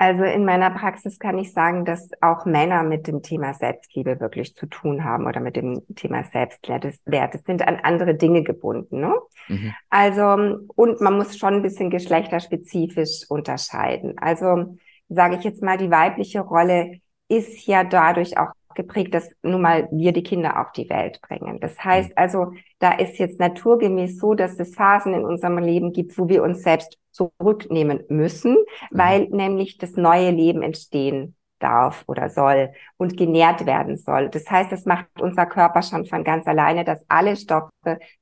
Also 0.04 0.22
in 0.24 0.44
meiner 0.44 0.68
Praxis 0.68 1.18
kann 1.18 1.38
ich 1.38 1.54
sagen, 1.54 1.86
dass 1.86 2.10
auch 2.20 2.44
Männer 2.44 2.82
mit 2.82 3.06
dem 3.06 3.22
Thema 3.22 3.54
Selbstliebe 3.54 4.20
wirklich 4.20 4.54
zu 4.54 4.66
tun 4.66 5.02
haben 5.02 5.26
oder 5.26 5.40
mit 5.40 5.56
dem 5.56 5.80
Thema 5.96 6.24
Selbstwert. 6.24 6.84
Es 6.84 7.44
sind 7.44 7.66
an 7.66 7.80
andere 7.82 8.14
Dinge 8.14 8.42
gebunden. 8.42 9.00
Ne? 9.00 9.14
Mhm. 9.48 9.72
Also, 9.88 10.58
und 10.76 11.00
man 11.00 11.16
muss 11.16 11.38
schon 11.38 11.54
ein 11.54 11.62
bisschen 11.62 11.88
geschlechterspezifisch 11.88 13.24
unterscheiden. 13.30 14.18
Also, 14.18 14.76
sage 15.08 15.36
ich 15.36 15.42
jetzt 15.42 15.62
mal, 15.62 15.78
die 15.78 15.90
weibliche 15.90 16.40
Rolle 16.40 17.00
ist 17.28 17.66
ja 17.66 17.82
dadurch 17.82 18.36
auch 18.36 18.52
geprägt, 18.74 19.14
dass 19.14 19.30
nun 19.42 19.62
mal 19.62 19.88
wir 19.90 20.12
die 20.12 20.22
Kinder 20.22 20.60
auf 20.60 20.72
die 20.72 20.88
Welt 20.88 21.20
bringen. 21.22 21.60
Das 21.60 21.82
heißt 21.82 22.10
mhm. 22.10 22.14
also, 22.16 22.52
da 22.78 22.92
ist 22.92 23.18
jetzt 23.18 23.40
naturgemäß 23.40 24.18
so, 24.18 24.34
dass 24.34 24.58
es 24.58 24.74
Phasen 24.74 25.14
in 25.14 25.24
unserem 25.24 25.58
Leben 25.58 25.92
gibt, 25.92 26.18
wo 26.18 26.28
wir 26.28 26.42
uns 26.42 26.62
selbst 26.62 26.98
zurücknehmen 27.10 28.04
müssen, 28.08 28.52
mhm. 28.52 28.98
weil 28.98 29.28
nämlich 29.30 29.78
das 29.78 29.92
neue 29.92 30.30
Leben 30.30 30.62
entstehen 30.62 31.36
darf 31.58 32.04
oder 32.06 32.28
soll 32.28 32.72
und 32.96 33.16
genährt 33.16 33.64
werden 33.66 33.96
soll. 33.96 34.28
Das 34.28 34.50
heißt, 34.50 34.70
das 34.70 34.84
macht 34.84 35.06
unser 35.20 35.46
Körper 35.46 35.82
schon 35.82 36.04
von 36.04 36.22
ganz 36.22 36.46
alleine, 36.46 36.84
dass 36.84 37.04
alle 37.08 37.36
Stoffe 37.36 37.70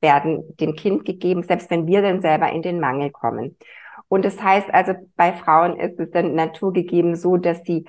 werden 0.00 0.44
dem 0.60 0.76
Kind 0.76 1.04
gegeben, 1.04 1.42
selbst 1.42 1.70
wenn 1.70 1.86
wir 1.86 2.02
dann 2.02 2.20
selber 2.20 2.52
in 2.52 2.62
den 2.62 2.78
Mangel 2.78 3.10
kommen. 3.10 3.56
Und 4.08 4.24
das 4.24 4.42
heißt 4.42 4.72
also, 4.72 4.92
bei 5.16 5.32
Frauen 5.32 5.78
ist 5.78 5.98
es 5.98 6.10
dann 6.10 6.34
naturgegeben 6.34 7.16
so, 7.16 7.36
dass 7.36 7.62
sie 7.64 7.86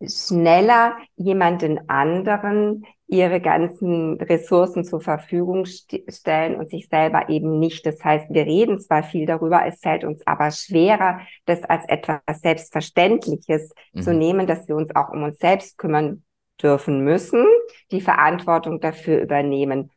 schneller 0.00 0.96
jemanden 1.16 1.88
anderen 1.88 2.84
ihre 3.08 3.40
ganzen 3.40 4.20
Ressourcen 4.20 4.84
zur 4.84 5.00
Verfügung 5.00 5.64
st 5.64 6.02
stellen 6.08 6.56
und 6.56 6.68
sich 6.68 6.88
selber 6.88 7.30
eben 7.30 7.58
nicht. 7.58 7.86
Das 7.86 8.04
heißt, 8.04 8.26
wir 8.30 8.44
reden 8.44 8.80
zwar 8.80 9.02
viel 9.02 9.24
darüber, 9.24 9.66
es 9.66 9.80
fällt 9.80 10.04
uns 10.04 10.26
aber 10.26 10.50
schwerer, 10.50 11.20
das 11.46 11.64
als 11.64 11.88
etwas 11.88 12.20
Selbstverständliches 12.42 13.72
mhm. 13.94 14.02
zu 14.02 14.12
nehmen, 14.12 14.46
dass 14.46 14.68
wir 14.68 14.76
uns 14.76 14.94
auch 14.94 15.08
um 15.10 15.22
uns 15.22 15.38
selbst 15.38 15.78
kümmern 15.78 16.22
dürfen 16.62 17.02
müssen, 17.02 17.44
die 17.90 18.00
Verantwortung 18.00 18.80
dafür 18.80 19.20
übernehmen 19.22 19.90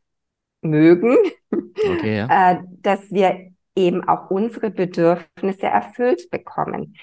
mögen, 0.62 1.18
okay, 1.52 2.18
ja. 2.18 2.28
äh, 2.52 2.60
dass 2.82 3.12
wir 3.12 3.52
eben 3.76 4.08
auch 4.08 4.30
unsere 4.30 4.70
Bedürfnisse 4.70 5.66
erfüllt 5.66 6.30
bekommen. 6.30 6.96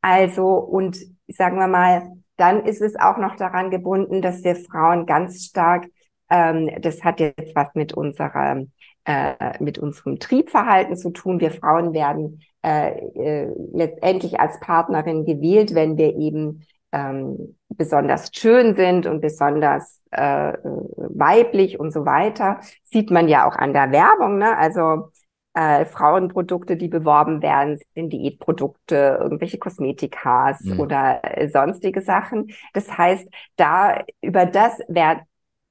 Also, 0.00 0.48
und 0.48 0.98
sagen 1.28 1.58
wir 1.58 1.66
mal, 1.66 2.08
dann 2.36 2.64
ist 2.64 2.80
es 2.80 2.96
auch 2.96 3.16
noch 3.16 3.36
daran 3.36 3.70
gebunden, 3.70 4.22
dass 4.22 4.44
wir 4.44 4.56
Frauen 4.56 5.06
ganz 5.06 5.44
stark, 5.44 5.86
ähm, 6.30 6.70
das 6.80 7.04
hat 7.04 7.20
jetzt 7.20 7.54
was 7.54 7.68
mit 7.74 7.94
unserer, 7.94 8.62
äh, 9.04 9.62
mit 9.62 9.78
unserem 9.78 10.18
Triebverhalten 10.18 10.96
zu 10.96 11.10
tun. 11.10 11.40
Wir 11.40 11.50
Frauen 11.50 11.92
werden 11.92 12.42
äh, 12.62 12.98
äh, 13.14 13.52
letztendlich 13.72 14.40
als 14.40 14.58
Partnerin 14.60 15.24
gewählt, 15.24 15.74
wenn 15.74 15.96
wir 15.96 16.16
eben 16.16 16.66
ähm, 16.92 17.56
besonders 17.68 18.30
schön 18.32 18.74
sind 18.74 19.06
und 19.06 19.20
besonders 19.20 20.00
äh, 20.10 20.52
weiblich 20.96 21.78
und 21.78 21.92
so 21.92 22.04
weiter. 22.06 22.60
Sieht 22.84 23.10
man 23.10 23.28
ja 23.28 23.46
auch 23.46 23.56
an 23.56 23.72
der 23.72 23.92
Werbung. 23.92 24.38
Ne? 24.38 24.56
Also 24.56 25.10
äh, 25.56 25.86
Frauenprodukte, 25.86 26.76
die 26.76 26.88
beworben 26.88 27.40
werden, 27.40 27.78
sind 27.94 28.12
Diätprodukte, 28.12 29.18
irgendwelche 29.22 29.56
Kosmetikas 29.56 30.60
mhm. 30.60 30.80
oder 30.80 31.20
äh, 31.22 31.48
sonstige 31.48 32.02
Sachen. 32.02 32.52
Das 32.74 32.98
heißt, 32.98 33.26
da 33.56 34.04
über 34.20 34.44
das, 34.44 34.80
wer 34.88 35.22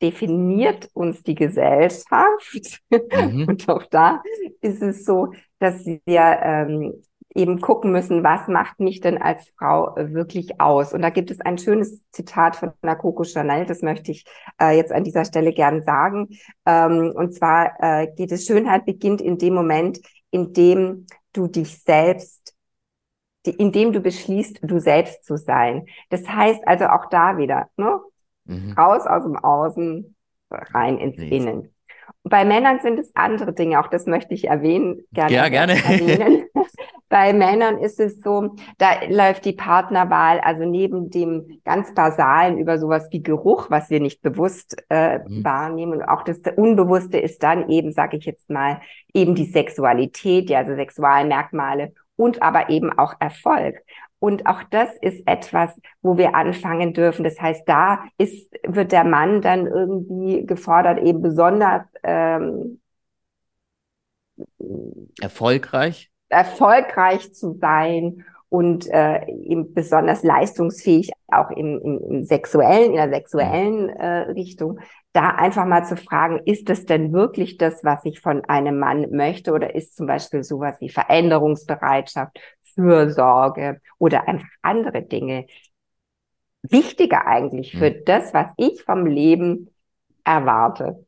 definiert 0.01 0.89
uns 0.93 1.21
die 1.21 1.35
Gesellschaft. 1.35 2.81
Mhm. 2.89 3.45
Und 3.47 3.69
auch 3.69 3.83
da 3.83 4.23
ist 4.59 4.81
es 4.81 5.05
so, 5.05 5.33
dass 5.59 5.85
wir 5.85 6.39
ähm, 6.41 7.03
eben 7.35 7.59
gucken 7.59 7.91
müssen, 7.91 8.23
was 8.23 8.47
macht 8.47 8.79
mich 8.79 9.01
denn 9.01 9.21
als 9.21 9.49
Frau 9.57 9.95
wirklich 9.97 10.59
aus? 10.59 10.93
Und 10.93 11.01
da 11.01 11.09
gibt 11.09 11.29
es 11.29 11.41
ein 11.41 11.57
schönes 11.57 12.09
Zitat 12.11 12.55
von 12.55 12.71
der 12.81 12.95
Coco 12.95 13.23
Chanel, 13.23 13.65
das 13.65 13.81
möchte 13.81 14.11
ich 14.11 14.25
äh, 14.59 14.75
jetzt 14.75 14.91
an 14.91 15.03
dieser 15.03 15.25
Stelle 15.25 15.53
gern 15.53 15.83
sagen. 15.83 16.29
Ähm, 16.65 17.11
und 17.13 17.33
zwar 17.33 17.73
äh, 17.79 18.07
geht 18.15 18.31
es, 18.31 18.45
Schönheit 18.45 18.85
beginnt 18.85 19.21
in 19.21 19.37
dem 19.37 19.53
Moment, 19.53 19.99
in 20.31 20.53
dem 20.53 21.05
du 21.33 21.47
dich 21.47 21.81
selbst 21.81 22.55
in 23.47 23.71
dem 23.71 23.93
du 23.93 23.99
beschließt, 23.99 24.61
du 24.63 24.79
selbst 24.79 25.23
zu 25.23 25.37
sein. 25.37 25.85
Das 26.09 26.27
heißt 26.27 26.67
also 26.67 26.85
auch 26.85 27.05
da 27.11 27.37
wieder, 27.37 27.69
ne? 27.77 27.99
Mhm. 28.45 28.73
Raus 28.73 29.05
aus 29.05 29.23
dem 29.23 29.37
Außen, 29.37 30.15
rein 30.49 30.97
ins 30.97 31.17
Nichts. 31.17 31.35
Innen. 31.35 31.75
Bei 32.23 32.45
Männern 32.45 32.79
sind 32.79 32.99
es 32.99 33.15
andere 33.15 33.53
Dinge, 33.53 33.79
auch 33.79 33.87
das 33.87 34.05
möchte 34.05 34.33
ich 34.33 34.47
erwähnen. 34.47 35.03
Gerne 35.11 35.33
ja, 35.33 35.49
gerne. 35.49 35.75
Bei 37.15 37.31
Männern 37.31 37.77
ist 37.77 38.01
es 38.01 38.19
so, 38.19 38.57
da 38.77 38.89
läuft 39.07 39.45
die 39.45 39.53
Partnerwahl, 39.53 40.41
also 40.41 40.65
neben 40.65 41.09
dem 41.09 41.61
ganz 41.63 41.93
basalen 41.93 42.57
über 42.57 42.77
sowas 42.77 43.07
wie 43.09 43.23
Geruch, 43.23 43.69
was 43.69 43.89
wir 43.89 44.01
nicht 44.01 44.21
bewusst 44.21 44.75
äh, 44.89 45.19
mhm. 45.19 45.45
wahrnehmen, 45.45 46.01
auch 46.01 46.23
das 46.23 46.41
Unbewusste 46.57 47.17
ist 47.17 47.41
dann 47.41 47.69
eben, 47.69 47.93
sage 47.93 48.17
ich 48.17 48.25
jetzt 48.25 48.49
mal, 48.49 48.81
eben 49.13 49.33
die 49.33 49.45
Sexualität, 49.45 50.49
ja, 50.49 50.59
also 50.59 50.75
Sexualmerkmale 50.75 51.93
und 52.17 52.41
aber 52.41 52.69
eben 52.69 52.91
auch 52.91 53.13
Erfolg. 53.17 53.77
Und 54.19 54.45
auch 54.45 54.63
das 54.63 54.89
ist 55.01 55.25
etwas, 55.25 55.79
wo 56.01 56.17
wir 56.17 56.35
anfangen 56.35 56.93
dürfen. 56.93 57.23
Das 57.23 57.39
heißt, 57.39 57.63
da 57.65 58.03
ist, 58.17 58.51
wird 58.67 58.91
der 58.91 59.05
Mann 59.05 59.41
dann 59.41 59.67
irgendwie 59.67 60.45
gefordert, 60.45 60.99
eben 61.01 61.21
besonders 61.21 61.83
ähm, 62.03 62.81
erfolgreich. 65.21 66.11
Erfolgreich 66.29 67.33
zu 67.33 67.57
sein 67.59 68.25
und 68.49 68.87
äh, 68.87 69.25
eben 69.27 69.73
besonders 69.73 70.23
leistungsfähig 70.23 71.11
auch 71.27 71.49
im, 71.49 71.79
im, 71.81 71.99
im 72.09 72.23
sexuellen, 72.23 72.91
in 72.91 72.95
der 72.95 73.09
sexuellen 73.09 73.89
äh, 73.89 74.31
Richtung, 74.31 74.79
da 75.13 75.29
einfach 75.29 75.65
mal 75.65 75.83
zu 75.83 75.97
fragen, 75.97 76.41
ist 76.45 76.69
das 76.69 76.85
denn 76.85 77.11
wirklich 77.11 77.57
das, 77.57 77.83
was 77.83 78.05
ich 78.05 78.19
von 78.21 78.45
einem 78.45 78.79
Mann 78.79 79.11
möchte 79.11 79.51
oder 79.51 79.75
ist 79.75 79.95
zum 79.95 80.07
Beispiel 80.07 80.43
sowas 80.43 80.75
wie 80.79 80.89
Veränderungsbereitschaft, 80.89 82.39
Fürsorge 82.75 83.81
oder 83.97 84.27
einfach 84.27 84.47
andere 84.61 85.01
Dinge 85.01 85.47
wichtiger 86.61 87.27
eigentlich 87.27 87.71
für 87.77 87.93
hm. 87.93 88.01
das, 88.05 88.33
was 88.33 88.47
ich 88.57 88.83
vom 88.83 89.05
Leben 89.05 89.69
erwarte 90.23 91.05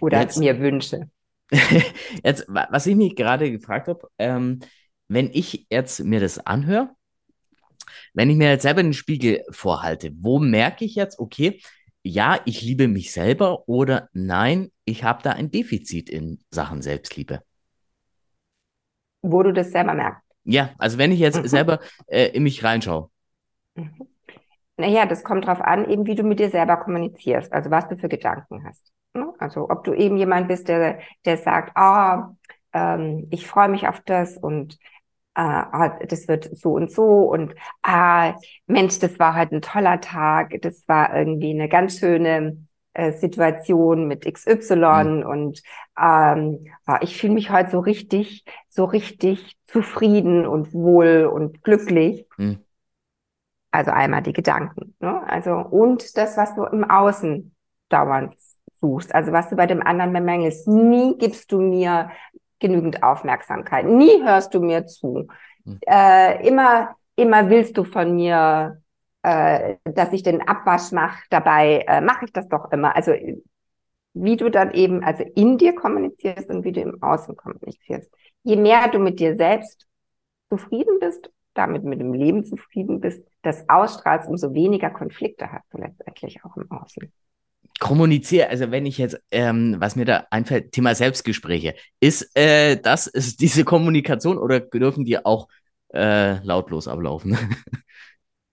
oder 0.00 0.20
jetzt, 0.20 0.38
mir 0.38 0.58
wünsche. 0.58 1.08
jetzt, 2.24 2.46
was 2.48 2.86
ich 2.86 2.96
mich 2.96 3.14
gerade 3.14 3.50
gefragt 3.50 3.88
habe, 3.88 4.08
ähm, 4.18 4.60
wenn 5.08 5.30
ich 5.32 5.66
jetzt 5.70 6.00
mir 6.04 6.20
das 6.20 6.38
anhöre, 6.38 6.90
wenn 8.14 8.30
ich 8.30 8.36
mir 8.36 8.50
jetzt 8.50 8.62
selber 8.62 8.82
den 8.82 8.94
Spiegel 8.94 9.42
vorhalte, 9.50 10.12
wo 10.16 10.38
merke 10.38 10.84
ich 10.84 10.94
jetzt, 10.94 11.18
okay, 11.18 11.60
ja, 12.02 12.40
ich 12.46 12.62
liebe 12.62 12.88
mich 12.88 13.12
selber 13.12 13.68
oder 13.68 14.08
nein, 14.12 14.70
ich 14.84 15.04
habe 15.04 15.22
da 15.22 15.30
ein 15.30 15.50
Defizit 15.50 16.10
in 16.10 16.38
Sachen 16.50 16.82
Selbstliebe? 16.82 17.42
Wo 19.22 19.42
du 19.42 19.52
das 19.52 19.70
selber 19.70 19.94
merkst. 19.94 20.22
Ja, 20.44 20.70
also 20.78 20.98
wenn 20.98 21.12
ich 21.12 21.20
jetzt 21.20 21.40
mhm. 21.40 21.46
selber 21.46 21.80
äh, 22.06 22.28
in 22.28 22.42
mich 22.42 22.64
reinschaue. 22.64 23.10
Mhm. 23.74 24.08
Naja, 24.78 25.06
das 25.06 25.22
kommt 25.22 25.46
drauf 25.46 25.60
an, 25.60 25.88
eben 25.88 26.06
wie 26.06 26.14
du 26.14 26.24
mit 26.24 26.40
dir 26.40 26.50
selber 26.50 26.78
kommunizierst, 26.78 27.52
also 27.52 27.70
was 27.70 27.86
du 27.88 27.96
für 27.96 28.08
Gedanken 28.08 28.64
hast. 28.64 28.92
Ne? 29.14 29.32
Also 29.38 29.68
ob 29.68 29.84
du 29.84 29.92
eben 29.94 30.16
jemand 30.16 30.48
bist, 30.48 30.68
der, 30.68 30.98
der 31.24 31.36
sagt, 31.36 31.76
ah, 31.76 32.34
ähm, 32.72 33.28
ich 33.30 33.46
freue 33.46 33.68
mich 33.68 33.86
auf 33.88 34.00
das 34.00 34.36
und 34.36 34.78
ah, 35.34 35.98
das 36.06 36.28
wird 36.28 36.56
so 36.56 36.72
und 36.72 36.90
so 36.90 37.30
und 37.30 37.54
ah, 37.82 38.34
Mensch, 38.66 38.98
das 38.98 39.18
war 39.18 39.36
heute 39.36 39.56
ein 39.56 39.62
toller 39.62 40.00
Tag, 40.00 40.60
das 40.62 40.86
war 40.88 41.16
irgendwie 41.16 41.50
eine 41.50 41.68
ganz 41.68 41.98
schöne 41.98 42.66
äh, 42.94 43.12
Situation 43.12 44.06
mit 44.08 44.30
XY 44.30 44.76
mhm. 44.76 45.26
und 45.26 45.62
ähm, 45.98 46.66
ah, 46.86 46.98
ich 47.00 47.16
fühle 47.16 47.34
mich 47.34 47.50
heute 47.50 47.70
so 47.70 47.80
richtig, 47.80 48.44
so 48.68 48.84
richtig 48.84 49.56
zufrieden 49.66 50.46
und 50.46 50.72
wohl 50.72 51.30
und 51.32 51.62
glücklich. 51.62 52.26
Mhm. 52.36 52.58
Also 53.70 53.90
einmal 53.90 54.22
die 54.22 54.34
Gedanken, 54.34 54.94
ne? 55.00 55.22
Also 55.26 55.54
und 55.54 56.16
das, 56.18 56.36
was 56.36 56.54
du 56.54 56.64
im 56.64 56.84
Außen 56.84 57.54
dauernd 57.88 58.34
suchst, 58.82 59.14
also 59.14 59.32
was 59.32 59.48
du 59.48 59.56
bei 59.56 59.66
dem 59.66 59.80
anderen 59.82 60.12
bemängelst. 60.12 60.68
Nie 60.68 61.16
gibst 61.16 61.50
du 61.50 61.60
mir 61.60 62.10
genügend 62.58 63.02
Aufmerksamkeit. 63.02 63.86
Nie 63.86 64.22
hörst 64.22 64.52
du 64.52 64.60
mir 64.60 64.86
zu. 64.86 65.28
Mhm. 65.64 65.78
Äh, 65.86 66.46
immer, 66.46 66.96
immer 67.16 67.48
willst 67.48 67.78
du 67.78 67.84
von 67.84 68.14
mir 68.14 68.82
äh, 69.22 69.76
dass 69.84 70.12
ich 70.12 70.22
den 70.22 70.42
Abwasch 70.46 70.90
mache, 70.92 71.22
dabei 71.30 71.84
äh, 71.86 72.00
mache 72.00 72.24
ich 72.24 72.32
das 72.32 72.48
doch 72.48 72.72
immer. 72.72 72.96
Also 72.96 73.12
wie 74.14 74.36
du 74.36 74.50
dann 74.50 74.72
eben, 74.72 75.02
also 75.02 75.22
in 75.34 75.58
dir 75.58 75.74
kommunizierst 75.74 76.50
und 76.50 76.64
wie 76.64 76.72
du 76.72 76.80
im 76.80 77.02
Außen 77.02 77.36
kommunizierst. 77.36 78.10
Je 78.42 78.56
mehr 78.56 78.88
du 78.88 78.98
mit 78.98 79.20
dir 79.20 79.36
selbst 79.36 79.86
zufrieden 80.50 80.98
bist, 81.00 81.30
damit 81.54 81.84
mit 81.84 82.00
dem 82.00 82.12
Leben 82.12 82.44
zufrieden 82.44 83.00
bist, 83.00 83.24
das 83.42 83.68
ausstrahlst, 83.68 84.28
umso 84.28 84.52
weniger 84.54 84.90
Konflikte 84.90 85.50
hast 85.50 85.72
du 85.72 85.78
letztendlich 85.78 86.44
auch 86.44 86.56
im 86.56 86.70
Außen. 86.70 87.12
Kommuniziere, 87.80 88.48
also 88.48 88.70
wenn 88.70 88.86
ich 88.86 88.98
jetzt, 88.98 89.20
ähm, 89.30 89.76
was 89.78 89.96
mir 89.96 90.04
da 90.04 90.26
einfällt, 90.30 90.72
Thema 90.72 90.94
Selbstgespräche, 90.94 91.74
ist 92.00 92.36
äh, 92.36 92.76
das, 92.76 93.06
ist 93.06 93.40
diese 93.40 93.64
Kommunikation 93.64 94.38
oder 94.38 94.60
dürfen 94.60 95.04
die 95.04 95.24
auch 95.24 95.48
äh, 95.92 96.38
lautlos 96.44 96.88
ablaufen? 96.88 97.36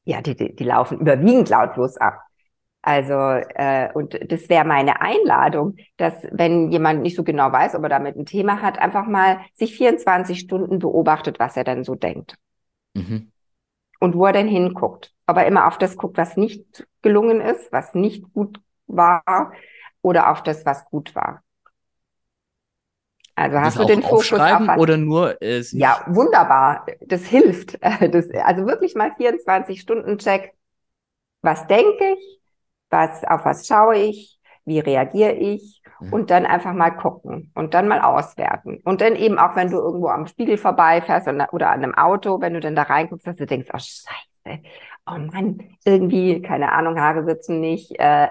ja, 0.06 0.22
die, 0.22 0.36
die, 0.36 0.56
die 0.56 0.64
laufen 0.64 1.00
überwiegend 1.00 1.50
lautlos 1.50 1.98
ab. 1.98 2.20
Also, 2.82 3.14
äh, 3.14 3.92
und 3.94 4.18
das 4.32 4.48
wäre 4.48 4.66
meine 4.66 5.02
Einladung, 5.02 5.76
dass 5.98 6.14
wenn 6.32 6.72
jemand 6.72 7.02
nicht 7.02 7.16
so 7.16 7.24
genau 7.24 7.52
weiß, 7.52 7.76
ob 7.76 7.84
er 7.84 7.90
damit 7.90 8.16
ein 8.16 8.26
Thema 8.26 8.62
hat, 8.62 8.80
einfach 8.80 9.06
mal 9.06 9.42
sich 9.54 9.76
24 9.76 10.40
Stunden 10.40 10.80
beobachtet, 10.80 11.40
was 11.40 11.58
er 11.58 11.66
dann 11.66 11.84
so 11.84 11.96
denkt. 11.96 12.36
Mhm. 12.94 13.32
Und 14.00 14.16
wo 14.16 14.26
er 14.26 14.34
denn 14.34 14.48
hinguckt. 14.48 15.14
Ob 15.28 15.36
er 15.36 15.46
immer 15.46 15.68
auf 15.68 15.78
das 15.78 15.98
guckt, 15.98 16.18
was 16.18 16.38
nicht 16.38 16.88
gelungen 17.02 17.42
ist, 17.42 17.72
was 17.72 17.94
nicht 17.94 18.24
gut 18.34 18.62
war, 18.90 19.54
oder 20.02 20.32
auf 20.32 20.44
das, 20.44 20.66
was 20.66 20.86
gut 20.86 21.16
war. 21.16 21.44
Also 23.36 23.58
hast 23.58 23.80
du 23.80 23.86
den 23.86 24.02
Fokus 24.02 24.34
auf 24.34 24.40
was, 24.40 24.78
oder 24.78 24.98
nur 24.98 25.42
äh, 25.42 25.64
Ja, 25.72 26.04
wunderbar. 26.08 26.86
Das 27.02 27.26
hilft. 27.26 27.80
Das, 28.12 28.30
also 28.32 28.66
wirklich 28.66 28.96
mal 28.96 29.14
24 29.16 29.80
Stunden 29.80 30.18
Check. 30.18 30.54
Was 31.42 31.66
denke 31.68 32.16
ich? 32.18 32.42
Was 32.90 33.24
auf 33.24 33.46
was 33.46 33.66
schaue 33.66 33.98
ich? 33.98 34.40
Wie 34.66 34.80
reagiere 34.80 35.34
ich? 35.34 35.82
Mhm. 36.02 36.14
Und 36.14 36.32
dann 36.32 36.46
einfach 36.46 36.74
mal 36.74 36.92
gucken 36.92 37.52
und 37.56 37.74
dann 37.74 37.88
mal 37.88 38.02
auswerten. 38.02 38.82
Und 38.84 39.00
dann 39.02 39.16
eben 39.16 39.40
auch, 39.40 39.56
wenn 39.56 39.72
du 39.72 39.78
irgendwo 39.78 40.10
am 40.10 40.28
Spiegel 40.28 40.58
vorbeifährst 40.58 41.28
oder 41.28 41.70
an 41.70 41.84
einem 41.84 41.96
Auto, 41.96 42.42
wenn 42.42 42.54
du 42.54 42.60
dann 42.60 42.76
da 42.76 42.84
reinguckst, 42.84 43.26
dass 43.26 43.38
du 43.38 43.46
denkst, 43.46 43.70
oh 43.74 43.78
Scheiße, 43.78 44.64
oh 45.10 45.18
Mann, 45.18 45.60
irgendwie, 45.86 46.42
keine 46.42 46.72
Ahnung, 46.72 47.00
Haare 47.00 47.26
sitzen 47.26 47.60
nicht, 47.60 47.92
äh, 48.00 48.28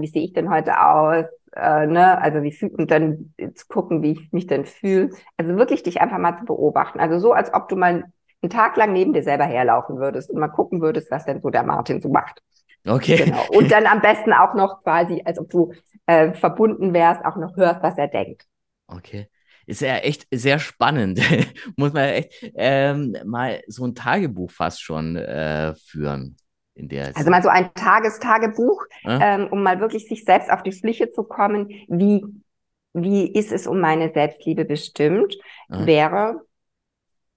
wie 0.00 0.06
sehe 0.06 0.24
ich 0.24 0.32
denn 0.32 0.50
heute 0.50 0.80
aus? 0.80 1.26
äh, 1.54 1.86
ne, 1.86 2.20
also 2.20 2.42
wie 2.42 2.52
fühlt 2.52 2.74
und 2.78 2.90
dann 2.90 3.34
zu 3.54 3.66
gucken, 3.68 4.02
wie 4.02 4.12
ich 4.12 4.32
mich 4.32 4.46
denn 4.46 4.64
fühle. 4.64 5.10
Also 5.36 5.56
wirklich 5.56 5.82
dich 5.82 6.00
einfach 6.00 6.18
mal 6.18 6.36
zu 6.38 6.44
beobachten. 6.44 7.00
Also 7.00 7.18
so, 7.18 7.32
als 7.32 7.52
ob 7.52 7.68
du 7.68 7.76
mal 7.76 8.04
einen 8.42 8.50
Tag 8.50 8.76
lang 8.76 8.92
neben 8.92 9.12
dir 9.12 9.22
selber 9.22 9.44
herlaufen 9.44 9.98
würdest 9.98 10.30
und 10.30 10.40
mal 10.40 10.48
gucken 10.48 10.80
würdest, 10.80 11.10
was 11.10 11.26
denn 11.26 11.40
so 11.40 11.50
der 11.50 11.62
Martin 11.62 12.00
so 12.00 12.08
macht. 12.08 12.42
Okay. 12.86 13.24
Genau. 13.24 13.44
Und 13.50 13.70
dann 13.70 13.86
am 13.86 14.00
besten 14.00 14.32
auch 14.32 14.54
noch 14.54 14.82
quasi, 14.82 15.22
als 15.24 15.38
ob 15.38 15.48
du 15.50 15.72
äh, 16.06 16.32
verbunden 16.32 16.92
wärst, 16.92 17.24
auch 17.24 17.36
noch 17.36 17.56
hörst, 17.56 17.82
was 17.82 17.96
er 17.98 18.08
denkt. 18.08 18.44
Okay. 18.88 19.28
Ist 19.66 19.80
ja 19.80 19.96
echt 19.96 20.26
sehr 20.30 20.58
spannend. 20.58 21.20
Muss 21.76 21.92
man 21.92 22.04
echt 22.04 22.32
ähm, 22.54 23.16
mal 23.24 23.62
so 23.66 23.84
ein 23.84 23.94
Tagebuch 23.94 24.50
fast 24.50 24.82
schon 24.82 25.16
äh, 25.16 25.74
führen 25.74 26.36
in 26.74 26.88
der. 26.88 27.16
Also 27.16 27.30
mal 27.30 27.42
so 27.42 27.48
ein 27.48 27.72
Tagestagebuch, 27.74 28.84
ja? 29.02 29.34
ähm, 29.34 29.48
um 29.50 29.62
mal 29.62 29.80
wirklich 29.80 30.08
sich 30.08 30.24
selbst 30.24 30.50
auf 30.50 30.62
die 30.62 30.72
Schliche 30.72 31.10
zu 31.10 31.22
kommen, 31.22 31.68
wie, 31.88 32.24
wie 32.92 33.32
ist 33.32 33.52
es 33.52 33.66
um 33.66 33.80
meine 33.80 34.12
Selbstliebe 34.12 34.64
bestimmt, 34.64 35.36
ja. 35.68 35.86
wäre 35.86 36.40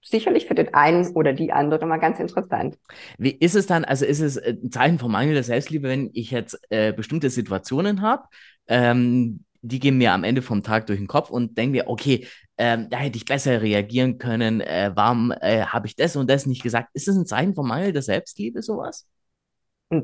sicherlich 0.02 0.46
für 0.46 0.54
den 0.54 0.72
einen 0.72 1.08
oder 1.14 1.32
die 1.32 1.52
andere 1.52 1.84
mal 1.86 1.98
ganz 1.98 2.20
interessant. 2.20 2.78
Wie 3.18 3.32
ist 3.32 3.56
es 3.56 3.66
dann, 3.66 3.84
also 3.84 4.04
ist 4.04 4.20
es 4.20 4.38
ein 4.38 4.70
Zeichen 4.70 4.98
von 4.98 5.10
mangelnder 5.10 5.42
Selbstliebe, 5.42 5.88
wenn 5.88 6.10
ich 6.12 6.30
jetzt 6.30 6.58
äh, 6.70 6.92
bestimmte 6.92 7.28
Situationen 7.28 8.02
habe, 8.02 8.24
ähm, 8.68 9.44
die 9.62 9.78
gehen 9.80 9.98
mir 9.98 10.12
am 10.12 10.24
Ende 10.24 10.42
vom 10.42 10.62
Tag 10.62 10.86
durch 10.86 10.98
den 10.98 11.08
Kopf 11.08 11.30
und 11.30 11.56
denke 11.58 11.72
mir, 11.72 11.88
okay, 11.88 12.26
ähm, 12.58 12.88
da 12.90 12.98
hätte 12.98 13.16
ich 13.16 13.24
besser 13.24 13.60
reagieren 13.60 14.18
können, 14.18 14.60
äh, 14.60 14.90
warum 14.94 15.32
äh, 15.40 15.62
habe 15.62 15.86
ich 15.86 15.96
das 15.96 16.16
und 16.16 16.30
das 16.30 16.46
nicht 16.46 16.62
gesagt? 16.62 16.88
Ist 16.94 17.08
das 17.08 17.16
ein 17.16 17.26
Zeichen 17.26 17.54
von 17.54 17.66
mangelnder 17.66 18.02
Selbstliebe, 18.02 18.62
sowas? 18.62 19.06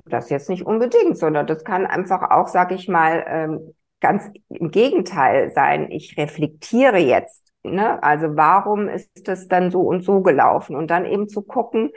Das 0.05 0.31
jetzt 0.31 0.49
nicht 0.49 0.65
unbedingt, 0.65 1.19
sondern 1.19 1.47
das 1.47 1.65
kann 1.65 1.87
einfach 1.87 2.31
auch, 2.31 2.49
sag 2.49 2.71
ich 2.73 2.89
mal, 2.89 3.25
ähm, 3.27 3.75
ganz 4.01 4.25
im 4.49 4.71
Gegenteil 4.71 5.53
sein. 5.55 5.91
Ich 5.91 6.17
reflektiere 6.19 6.99
jetzt. 6.99 7.43
Ne? 7.63 8.03
Also 8.03 8.37
warum 8.37 8.89
ist 8.89 9.27
das 9.29 9.49
dann 9.49 9.71
so 9.71 9.81
und 9.81 10.05
so 10.05 10.21
gelaufen? 10.21 10.77
Und 10.77 10.91
dann 10.91 11.07
eben 11.07 11.29
zu 11.29 11.43
gucken, 11.43 11.91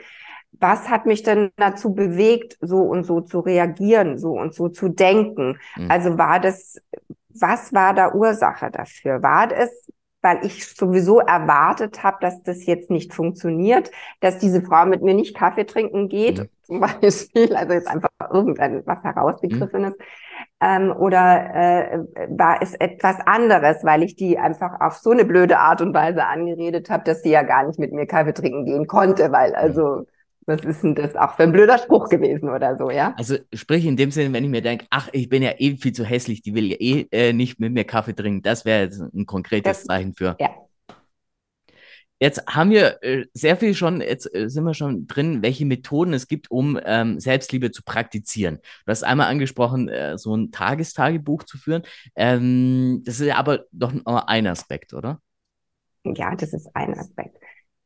was 0.52 0.88
hat 0.88 1.06
mich 1.06 1.22
denn 1.22 1.50
dazu 1.56 1.94
bewegt, 1.94 2.56
so 2.60 2.78
und 2.78 3.04
so 3.04 3.20
zu 3.20 3.40
reagieren, 3.40 4.18
so 4.18 4.32
und 4.32 4.54
so 4.54 4.68
zu 4.68 4.88
denken? 4.88 5.58
Mhm. 5.76 5.90
Also 5.90 6.18
war 6.18 6.40
das, 6.40 6.80
was 7.40 7.72
war 7.72 7.94
da 7.94 8.12
Ursache 8.12 8.70
dafür? 8.70 9.22
War 9.22 9.50
es, 9.52 9.88
weil 10.22 10.44
ich 10.44 10.66
sowieso 10.66 11.20
erwartet 11.20 12.02
habe, 12.02 12.18
dass 12.20 12.42
das 12.42 12.66
jetzt 12.66 12.90
nicht 12.90 13.14
funktioniert, 13.14 13.90
dass 14.20 14.38
diese 14.38 14.62
Frau 14.62 14.84
mit 14.86 15.02
mir 15.02 15.14
nicht 15.14 15.36
Kaffee 15.36 15.66
trinken 15.66 16.08
geht, 16.08 16.38
mhm. 16.38 16.48
zum 16.62 16.80
Beispiel, 16.80 17.54
also 17.54 17.72
jetzt 17.72 17.88
einfach 17.88 18.10
irgendein 18.32 18.82
was 18.86 19.02
herausgegriffen 19.04 19.82
mhm. 19.82 19.88
ist, 19.88 20.00
ähm, 20.60 20.90
oder 20.90 21.54
äh, 21.54 21.98
war 22.28 22.60
es 22.60 22.74
etwas 22.74 23.16
anderes, 23.24 23.84
weil 23.84 24.02
ich 24.02 24.16
die 24.16 24.38
einfach 24.38 24.80
auf 24.80 24.94
so 24.94 25.10
eine 25.10 25.24
blöde 25.24 25.58
Art 25.58 25.80
und 25.80 25.94
Weise 25.94 26.24
angeredet 26.24 26.90
habe, 26.90 27.04
dass 27.04 27.22
sie 27.22 27.30
ja 27.30 27.42
gar 27.42 27.66
nicht 27.66 27.78
mit 27.78 27.92
mir 27.92 28.06
Kaffee 28.06 28.32
trinken 28.32 28.64
gehen 28.64 28.86
konnte, 28.86 29.30
weil 29.32 29.50
mhm. 29.50 29.56
also 29.56 30.06
was 30.46 30.60
ist 30.64 30.82
denn 30.82 30.94
das 30.94 31.16
auch 31.16 31.34
für 31.34 31.42
ein 31.42 31.52
blöder 31.52 31.78
Spruch 31.78 32.08
gewesen 32.08 32.48
oder 32.48 32.76
so, 32.76 32.90
ja? 32.90 33.14
Also 33.18 33.36
sprich 33.52 33.84
in 33.84 33.96
dem 33.96 34.12
Sinne, 34.12 34.32
wenn 34.32 34.44
ich 34.44 34.50
mir 34.50 34.62
denke, 34.62 34.86
ach, 34.90 35.08
ich 35.12 35.28
bin 35.28 35.42
ja 35.42 35.52
eh 35.58 35.76
viel 35.76 35.92
zu 35.92 36.04
hässlich, 36.04 36.40
die 36.42 36.54
will 36.54 36.70
ja 36.70 36.76
eh 36.78 37.06
äh, 37.10 37.32
nicht 37.32 37.58
mit 37.58 37.72
mir 37.72 37.84
Kaffee 37.84 38.14
trinken, 38.14 38.42
das 38.42 38.64
wäre 38.64 38.84
jetzt 38.84 39.00
ein 39.00 39.26
konkretes 39.26 39.78
das, 39.78 39.84
Zeichen 39.84 40.14
für. 40.14 40.36
Ja. 40.38 40.50
Jetzt 42.18 42.46
haben 42.46 42.70
wir 42.70 43.02
äh, 43.02 43.26
sehr 43.34 43.56
viel 43.56 43.74
schon, 43.74 44.00
jetzt 44.00 44.32
äh, 44.34 44.48
sind 44.48 44.64
wir 44.64 44.72
schon 44.72 45.06
drin, 45.06 45.42
welche 45.42 45.66
Methoden 45.66 46.14
es 46.14 46.28
gibt, 46.28 46.50
um 46.50 46.78
ähm, 46.82 47.20
Selbstliebe 47.20 47.72
zu 47.72 47.82
praktizieren. 47.82 48.58
Du 48.86 48.90
hast 48.90 49.02
einmal 49.02 49.28
angesprochen, 49.28 49.88
äh, 49.88 50.16
so 50.16 50.34
ein 50.34 50.50
Tagestagebuch 50.50 51.42
zu 51.42 51.58
führen. 51.58 51.82
Ähm, 52.14 53.02
das 53.04 53.20
ist 53.20 53.30
aber 53.32 53.64
doch 53.70 53.92
nur 53.92 54.28
ein 54.28 54.46
Aspekt, 54.46 54.94
oder? 54.94 55.20
Ja, 56.04 56.34
das 56.34 56.54
ist 56.54 56.74
ein 56.74 56.98
Aspekt. 56.98 57.36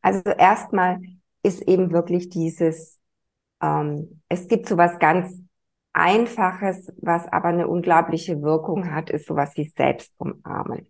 Also 0.03 0.31
erstmal 0.31 1.01
ist 1.43 1.63
eben 1.63 1.93
wirklich 1.93 2.29
dieses, 2.29 2.99
ähm, 3.63 4.23
es 4.29 4.49
gibt 4.49 4.69
so 4.69 4.77
was 4.77 4.99
ganz 4.99 5.41
Einfaches, 5.93 6.93
was 6.99 7.27
aber 7.33 7.49
eine 7.49 7.67
unglaubliche 7.67 8.43
Wirkung 8.43 8.95
hat, 8.95 9.11
ist 9.11 9.27
sowas 9.27 9.57
wie 9.57 9.65
Selbstumarmen. 9.65 10.87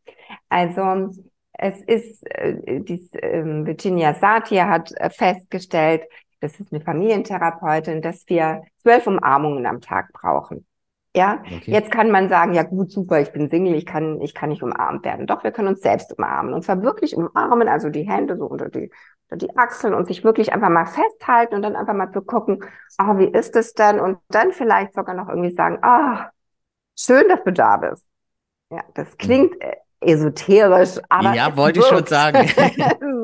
Also 0.51 1.11
es 1.53 1.81
ist, 1.83 2.23
äh, 2.31 2.81
dies, 2.81 3.13
äh, 3.15 3.43
Virginia 3.45 4.15
Satir 4.15 4.69
hat 4.69 4.93
äh, 4.97 5.09
festgestellt, 5.09 6.03
das 6.41 6.59
ist 6.61 6.73
eine 6.73 6.83
Familientherapeutin, 6.83 8.03
dass 8.03 8.25
wir 8.29 8.63
zwölf 8.83 9.07
Umarmungen 9.07 9.67
am 9.67 9.81
Tag 9.81 10.13
brauchen. 10.13 10.67
Ja, 11.15 11.43
okay. 11.45 11.73
jetzt 11.73 11.91
kann 11.91 12.11
man 12.11 12.29
sagen, 12.29 12.55
ja 12.55 12.63
gut, 12.63 12.93
super, 12.93 13.21
ich 13.21 13.33
bin 13.33 13.51
Single, 13.51 13.75
ich 13.75 13.85
kann, 13.85 14.21
ich 14.21 14.33
kann 14.33 14.51
nicht 14.51 14.63
umarmt 14.63 15.05
werden. 15.05 15.27
Doch, 15.27 15.43
wir 15.43 15.51
können 15.51 15.69
uns 15.69 15.81
selbst 15.81 16.17
umarmen. 16.17 16.55
Und 16.55 16.63
zwar 16.63 16.83
wirklich 16.83 17.17
umarmen, 17.17 17.69
also 17.69 17.89
die 17.89 18.09
Hände 18.09 18.37
so 18.37 18.47
unter 18.47 18.69
die, 18.69 18.91
die 19.33 19.57
Achseln 19.57 19.95
und 19.95 20.07
sich 20.07 20.25
wirklich 20.25 20.53
einfach 20.53 20.69
mal 20.69 20.87
festhalten 20.87 21.55
und 21.55 21.63
dann 21.63 21.77
einfach 21.77 21.95
mal 21.95 22.13
zu 22.13 22.23
gucken, 22.23 22.65
ah, 22.99 23.19
wie 23.19 23.27
ist 23.29 23.57
es 23.57 23.75
denn? 23.75 24.01
Und 24.01 24.19
dann 24.29 24.53
vielleicht 24.53 24.95
sogar 24.95 25.15
noch 25.15 25.29
irgendwie 25.29 25.55
sagen, 25.55 25.79
ah, 25.83 26.31
schön, 26.99 27.29
dass 27.29 27.43
du 27.45 27.53
da 27.53 27.77
bist. 27.77 28.05
Ja, 28.71 28.83
das 28.95 29.17
klingt 29.17 29.53
mhm 29.53 29.61
esoterisch, 30.01 30.99
aber. 31.09 31.35
Ja, 31.35 31.57
wollte 31.57 31.81
ich 31.81 31.87
schon 31.87 32.07
sagen. 32.07 32.39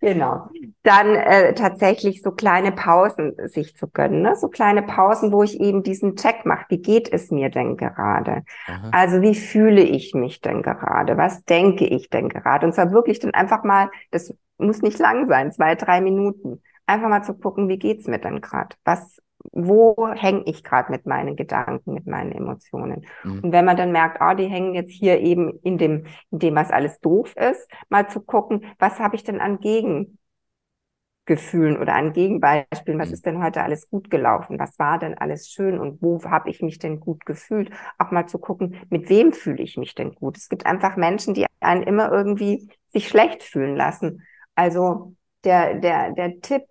genau. 0.00 0.48
Dann 0.82 1.14
äh, 1.14 1.54
tatsächlich 1.54 2.22
so 2.22 2.30
kleine 2.30 2.72
Pausen 2.72 3.34
sich 3.48 3.76
zu 3.76 3.88
gönnen, 3.88 4.22
ne? 4.22 4.36
so 4.36 4.48
kleine 4.48 4.82
Pausen, 4.82 5.32
wo 5.32 5.42
ich 5.42 5.60
eben 5.60 5.82
diesen 5.82 6.16
Check 6.16 6.44
mache. 6.44 6.66
Wie 6.68 6.78
geht 6.78 7.12
es 7.12 7.30
mir 7.30 7.50
denn 7.50 7.76
gerade? 7.76 8.44
Aha. 8.66 8.90
Also 8.92 9.22
wie 9.22 9.34
fühle 9.34 9.82
ich 9.82 10.14
mich 10.14 10.40
denn 10.40 10.62
gerade? 10.62 11.16
Was 11.16 11.44
denke 11.44 11.86
ich 11.86 12.10
denn 12.10 12.28
gerade? 12.28 12.66
Und 12.66 12.74
zwar 12.74 12.92
wirklich 12.92 13.18
dann 13.20 13.34
einfach 13.34 13.64
mal, 13.64 13.90
das 14.10 14.34
muss 14.58 14.82
nicht 14.82 14.98
lang 14.98 15.26
sein, 15.26 15.52
zwei, 15.52 15.74
drei 15.74 16.00
Minuten. 16.00 16.62
Einfach 16.86 17.08
mal 17.08 17.22
zu 17.22 17.34
gucken, 17.34 17.68
wie 17.68 17.78
geht's 17.78 18.06
mir 18.06 18.18
denn 18.18 18.40
gerade? 18.40 18.76
Was 18.84 19.18
wo 19.52 20.08
hänge 20.14 20.42
ich 20.46 20.64
gerade 20.64 20.90
mit 20.90 21.06
meinen 21.06 21.36
Gedanken, 21.36 21.94
mit 21.94 22.06
meinen 22.06 22.32
Emotionen. 22.32 23.06
Mhm. 23.22 23.44
Und 23.44 23.52
wenn 23.52 23.64
man 23.64 23.76
dann 23.76 23.92
merkt, 23.92 24.20
ah, 24.20 24.32
oh, 24.32 24.34
die 24.34 24.46
hängen 24.46 24.74
jetzt 24.74 24.92
hier 24.92 25.20
eben 25.20 25.58
in 25.62 25.78
dem, 25.78 26.06
in 26.30 26.38
dem, 26.38 26.54
was 26.54 26.70
alles 26.70 27.00
doof 27.00 27.34
ist, 27.36 27.68
mal 27.88 28.08
zu 28.08 28.20
gucken, 28.20 28.64
was 28.78 28.98
habe 28.98 29.16
ich 29.16 29.24
denn 29.24 29.40
an 29.40 29.60
Gegengefühlen 29.60 31.78
oder 31.78 31.94
an 31.94 32.12
Gegenbeispielen, 32.12 32.98
was 32.98 33.08
mhm. 33.08 33.14
ist 33.14 33.26
denn 33.26 33.42
heute 33.42 33.62
alles 33.62 33.90
gut 33.90 34.10
gelaufen, 34.10 34.58
was 34.58 34.78
war 34.78 34.98
denn 34.98 35.16
alles 35.16 35.48
schön 35.48 35.78
und 35.78 36.02
wo 36.02 36.22
habe 36.24 36.50
ich 36.50 36.62
mich 36.62 36.78
denn 36.78 37.00
gut 37.00 37.24
gefühlt, 37.26 37.70
auch 37.98 38.10
mal 38.10 38.26
zu 38.26 38.38
gucken, 38.38 38.80
mit 38.90 39.08
wem 39.08 39.32
fühle 39.32 39.62
ich 39.62 39.76
mich 39.76 39.94
denn 39.94 40.14
gut. 40.14 40.36
Es 40.36 40.48
gibt 40.48 40.66
einfach 40.66 40.96
Menschen, 40.96 41.34
die 41.34 41.46
einen 41.60 41.82
immer 41.82 42.10
irgendwie 42.10 42.68
sich 42.88 43.08
schlecht 43.08 43.42
fühlen 43.42 43.76
lassen. 43.76 44.22
Also 44.54 45.14
der, 45.44 45.74
der, 45.74 46.12
der 46.12 46.40
Tipp, 46.40 46.62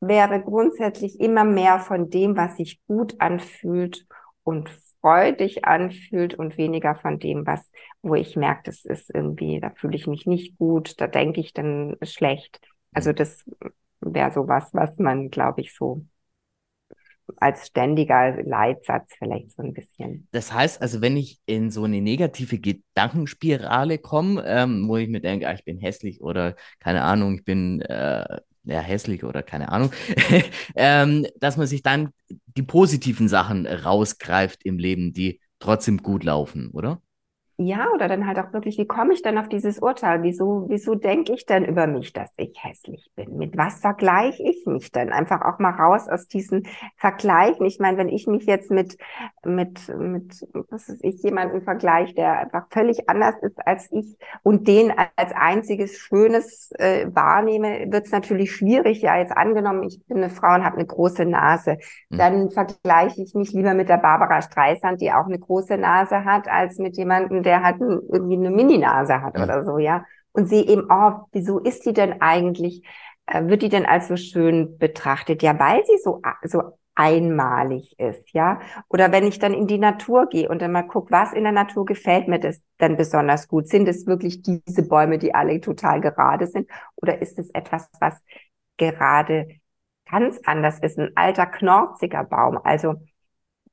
wäre 0.00 0.40
grundsätzlich 0.40 1.20
immer 1.20 1.44
mehr 1.44 1.80
von 1.80 2.10
dem, 2.10 2.36
was 2.36 2.56
sich 2.56 2.80
gut 2.86 3.20
anfühlt 3.20 4.06
und 4.44 4.70
freudig 5.00 5.64
anfühlt 5.64 6.34
und 6.34 6.56
weniger 6.58 6.94
von 6.94 7.18
dem, 7.18 7.46
was, 7.46 7.70
wo 8.02 8.14
ich 8.14 8.36
merke, 8.36 8.62
das 8.64 8.84
ist 8.84 9.10
irgendwie, 9.14 9.60
da 9.60 9.70
fühle 9.70 9.96
ich 9.96 10.06
mich 10.06 10.26
nicht 10.26 10.58
gut, 10.58 11.00
da 11.00 11.06
denke 11.06 11.40
ich 11.40 11.52
dann 11.52 11.96
schlecht. 12.02 12.60
Also 12.92 13.12
das 13.12 13.44
wäre 14.00 14.32
so 14.32 14.48
was, 14.48 14.72
was 14.74 14.98
man, 14.98 15.30
glaube 15.30 15.60
ich, 15.60 15.74
so 15.74 16.04
als 17.36 17.66
ständiger 17.66 18.42
Leitsatz 18.42 19.12
vielleicht 19.18 19.52
so 19.52 19.62
ein 19.62 19.74
bisschen. 19.74 20.26
Das 20.32 20.52
heißt 20.52 20.80
also, 20.80 21.00
wenn 21.00 21.16
ich 21.16 21.40
in 21.46 21.70
so 21.70 21.84
eine 21.84 22.00
negative 22.00 22.58
Gedankenspirale 22.58 23.98
komme, 23.98 24.42
ähm, 24.46 24.88
wo 24.88 24.96
ich 24.96 25.08
mir 25.08 25.20
denke, 25.20 25.46
ah, 25.46 25.52
ich 25.52 25.64
bin 25.64 25.78
hässlich 25.78 26.20
oder 26.22 26.56
keine 26.80 27.02
Ahnung, 27.02 27.36
ich 27.36 27.44
bin 27.44 27.82
äh, 27.82 28.38
ja, 28.68 28.80
hässlich 28.80 29.24
oder 29.24 29.42
keine 29.42 29.70
Ahnung, 29.72 29.92
ähm, 30.76 31.26
dass 31.40 31.56
man 31.56 31.66
sich 31.66 31.82
dann 31.82 32.10
die 32.56 32.62
positiven 32.62 33.28
Sachen 33.28 33.66
rausgreift 33.66 34.64
im 34.64 34.78
Leben, 34.78 35.12
die 35.12 35.40
trotzdem 35.58 35.98
gut 35.98 36.24
laufen, 36.24 36.70
oder? 36.70 37.00
Ja, 37.60 37.88
oder 37.92 38.06
dann 38.06 38.24
halt 38.24 38.38
auch 38.38 38.52
wirklich, 38.52 38.78
wie 38.78 38.86
komme 38.86 39.12
ich 39.12 39.22
denn 39.22 39.36
auf 39.36 39.48
dieses 39.48 39.80
Urteil? 39.80 40.22
Wieso, 40.22 40.66
wieso 40.68 40.94
denke 40.94 41.32
ich 41.32 41.44
denn 41.44 41.64
über 41.64 41.88
mich, 41.88 42.12
dass 42.12 42.30
ich 42.36 42.56
hässlich 42.62 43.10
bin? 43.16 43.36
Mit 43.36 43.56
was 43.56 43.80
vergleiche 43.80 44.44
ich 44.44 44.64
mich 44.64 44.92
denn? 44.92 45.10
Einfach 45.10 45.42
auch 45.42 45.58
mal 45.58 45.72
raus 45.72 46.08
aus 46.08 46.28
diesen 46.28 46.68
Vergleichen. 46.96 47.66
Ich 47.66 47.80
meine, 47.80 47.98
wenn 47.98 48.08
ich 48.08 48.28
mich 48.28 48.44
jetzt 48.44 48.70
mit, 48.70 48.96
mit, 49.44 49.88
mit, 49.88 50.46
was 50.70 50.88
ist 50.88 51.02
ich, 51.02 51.20
jemanden 51.24 51.62
vergleiche, 51.62 52.14
der 52.14 52.38
einfach 52.38 52.66
völlig 52.70 53.08
anders 53.08 53.34
ist 53.42 53.58
als 53.66 53.88
ich 53.90 54.16
und 54.44 54.68
den 54.68 54.92
als 55.16 55.32
einziges 55.34 55.98
Schönes 55.98 56.70
äh, 56.78 57.08
wahrnehme, 57.12 57.90
wird 57.90 58.06
es 58.06 58.12
natürlich 58.12 58.52
schwierig. 58.52 59.02
Ja, 59.02 59.16
jetzt 59.18 59.36
angenommen, 59.36 59.82
ich 59.82 60.00
bin 60.06 60.18
eine 60.18 60.30
Frau 60.30 60.54
und 60.54 60.64
habe 60.64 60.76
eine 60.76 60.86
große 60.86 61.24
Nase. 61.24 61.78
Mhm. 62.08 62.18
Dann 62.18 62.50
vergleiche 62.50 63.20
ich 63.20 63.34
mich 63.34 63.52
lieber 63.52 63.74
mit 63.74 63.88
der 63.88 63.98
Barbara 63.98 64.42
Streisand, 64.42 65.00
die 65.00 65.10
auch 65.10 65.26
eine 65.26 65.40
große 65.40 65.76
Nase 65.76 66.24
hat, 66.24 66.46
als 66.46 66.78
mit 66.78 66.96
jemandem, 66.96 67.42
der 67.48 67.62
hat 67.62 67.80
irgendwie 67.80 68.36
eine 68.36 68.50
Mini-Nase 68.50 69.22
hat 69.22 69.38
ja. 69.38 69.44
oder 69.44 69.64
so, 69.64 69.78
ja. 69.78 70.04
Und 70.32 70.50
sie 70.50 70.66
eben, 70.68 70.86
oh, 70.90 71.12
wieso 71.32 71.58
ist 71.58 71.86
die 71.86 71.94
denn 71.94 72.20
eigentlich, 72.20 72.86
äh, 73.26 73.46
wird 73.46 73.62
die 73.62 73.70
denn 73.70 73.86
als 73.86 74.08
so 74.08 74.16
schön 74.16 74.76
betrachtet? 74.76 75.42
Ja, 75.42 75.58
weil 75.58 75.82
sie 75.86 75.96
so, 76.04 76.20
so 76.44 76.78
einmalig 76.94 77.98
ist, 77.98 78.34
ja. 78.34 78.60
Oder 78.88 79.12
wenn 79.12 79.26
ich 79.26 79.38
dann 79.38 79.54
in 79.54 79.66
die 79.66 79.78
Natur 79.78 80.26
gehe 80.28 80.50
und 80.50 80.60
dann 80.60 80.72
mal 80.72 80.82
gucke, 80.82 81.10
was 81.10 81.32
in 81.32 81.44
der 81.44 81.52
Natur 81.52 81.86
gefällt 81.86 82.28
mir 82.28 82.38
das 82.38 82.60
dann 82.76 82.98
besonders 82.98 83.48
gut? 83.48 83.68
Sind 83.68 83.88
es 83.88 84.06
wirklich 84.06 84.42
diese 84.42 84.86
Bäume, 84.86 85.16
die 85.16 85.34
alle 85.34 85.58
total 85.62 86.02
gerade 86.02 86.46
sind? 86.46 86.68
Oder 86.96 87.22
ist 87.22 87.38
es 87.38 87.48
etwas, 87.54 87.88
was 87.98 88.20
gerade 88.76 89.48
ganz 90.10 90.38
anders 90.44 90.80
ist? 90.80 90.98
Ein 90.98 91.12
alter, 91.14 91.46
knorziger 91.46 92.24
Baum. 92.24 92.58
Also 92.62 92.96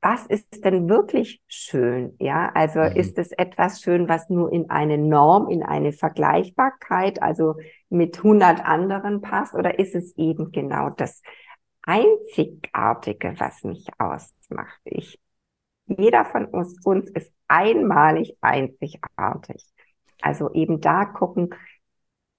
was 0.00 0.26
ist 0.26 0.64
denn 0.64 0.88
wirklich 0.88 1.42
schön? 1.46 2.14
Ja, 2.18 2.50
also 2.54 2.80
mhm. 2.80 2.96
ist 2.96 3.18
es 3.18 3.32
etwas 3.32 3.80
schön, 3.80 4.08
was 4.08 4.28
nur 4.28 4.52
in 4.52 4.70
eine 4.70 4.98
Norm, 4.98 5.48
in 5.48 5.62
eine 5.62 5.92
Vergleichbarkeit, 5.92 7.22
also 7.22 7.56
mit 7.88 8.18
100 8.18 8.64
anderen 8.64 9.20
passt, 9.20 9.54
oder 9.54 9.78
ist 9.78 9.94
es 9.94 10.16
eben 10.16 10.52
genau 10.52 10.90
das 10.90 11.22
Einzigartige, 11.82 13.34
was 13.38 13.62
mich 13.62 13.86
ausmacht? 13.98 14.80
Ich, 14.84 15.18
jeder 15.86 16.24
von 16.24 16.46
uns, 16.46 16.84
uns 16.84 17.10
ist 17.10 17.32
einmalig 17.48 18.36
einzigartig. 18.40 19.64
Also 20.20 20.52
eben 20.52 20.80
da 20.80 21.04
gucken, 21.04 21.54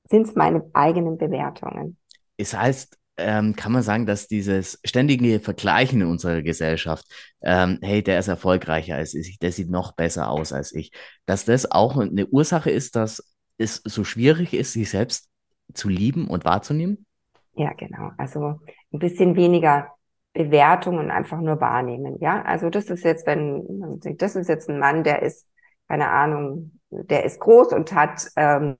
sind 0.10 0.28
es 0.28 0.36
meine 0.36 0.70
eigenen 0.74 1.17
Bewertungen. 1.17 1.98
Es 2.38 2.54
heißt, 2.54 2.98
ähm, 3.17 3.56
kann 3.56 3.71
man 3.71 3.84
sagen, 3.84 4.06
dass 4.06 4.27
dieses 4.27 4.80
ständige 4.86 5.39
Vergleichen 5.39 6.01
in 6.01 6.08
unserer 6.08 6.41
Gesellschaft, 6.41 7.06
ähm, 7.41 7.80
hey, 7.82 8.03
der 8.03 8.19
ist 8.19 8.27
erfolgreicher 8.27 8.95
als 8.95 9.13
ich, 9.13 9.39
der 9.39 9.51
sieht 9.51 9.69
noch 9.69 9.93
besser 9.93 10.30
aus 10.30 10.53
als 10.53 10.73
ich, 10.73 10.91
dass 11.25 11.45
das 11.45 11.71
auch 11.71 11.97
eine 11.97 12.27
Ursache 12.27 12.69
ist, 12.69 12.95
dass 12.95 13.34
es 13.58 13.82
so 13.84 14.03
schwierig 14.03 14.53
ist, 14.53 14.73
sich 14.73 14.89
selbst 14.89 15.30
zu 15.73 15.89
lieben 15.89 16.27
und 16.27 16.45
wahrzunehmen? 16.45 17.06
Ja, 17.53 17.73
genau. 17.73 18.12
Also 18.17 18.60
ein 18.93 18.99
bisschen 18.99 19.36
weniger 19.36 19.91
Bewertung 20.34 20.99
und 20.99 21.10
einfach 21.10 21.41
nur 21.41 21.60
wahrnehmen. 21.60 22.17
Ja, 22.19 22.43
also 22.43 22.69
das 22.69 22.86
ist 22.89 23.03
jetzt, 23.03 23.25
wenn 23.25 23.99
das 24.17 24.36
ist 24.36 24.47
jetzt 24.47 24.69
ein 24.69 24.80
Mann, 24.80 25.03
der 25.03 25.23
ist, 25.23 25.47
keine 25.88 26.10
Ahnung, 26.10 26.80
der 26.91 27.25
ist 27.25 27.39
groß 27.39 27.73
und 27.73 27.93
hat 27.93 28.27
ähm, 28.36 28.77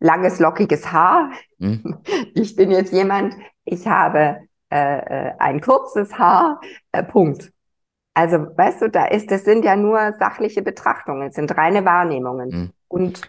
langes, 0.00 0.38
lockiges 0.38 0.92
Haar. 0.92 1.30
Mhm. 1.58 1.98
Ich 2.34 2.54
bin 2.54 2.70
jetzt 2.70 2.92
jemand, 2.92 3.34
ich 3.64 3.86
habe 3.86 4.38
äh, 4.70 4.98
äh, 4.98 5.32
ein 5.38 5.60
kurzes 5.60 6.18
Haar, 6.18 6.60
äh, 6.92 7.02
Punkt. 7.02 7.52
Also, 8.14 8.38
weißt 8.56 8.82
du, 8.82 8.90
da 8.90 9.06
ist, 9.06 9.30
das 9.30 9.44
sind 9.44 9.64
ja 9.64 9.76
nur 9.76 10.14
sachliche 10.18 10.62
Betrachtungen, 10.62 11.28
es 11.28 11.34
sind 11.34 11.56
reine 11.56 11.84
Wahrnehmungen. 11.84 12.48
Mhm. 12.48 12.70
Und 12.88 13.20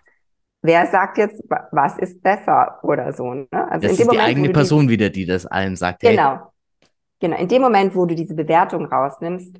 wer 0.62 0.88
sagt 0.88 1.18
jetzt, 1.18 1.44
was 1.72 1.98
ist 1.98 2.22
besser 2.22 2.80
oder 2.84 3.12
so? 3.14 3.34
Ne? 3.34 3.48
Also 3.52 3.82
das 3.82 3.92
ist 3.94 4.00
die 4.02 4.06
Moment, 4.06 4.24
eigene 4.24 4.50
Person 4.50 4.88
die, 4.88 4.94
wieder, 4.94 5.10
die 5.10 5.26
das 5.26 5.46
allen 5.46 5.76
sagt. 5.76 6.02
Genau. 6.02 6.32
Hey. 6.32 6.90
Genau. 7.20 7.38
In 7.38 7.48
dem 7.48 7.62
Moment, 7.62 7.96
wo 7.96 8.06
du 8.06 8.16
diese 8.16 8.36
Bewertung 8.36 8.86
rausnimmst, 8.86 9.58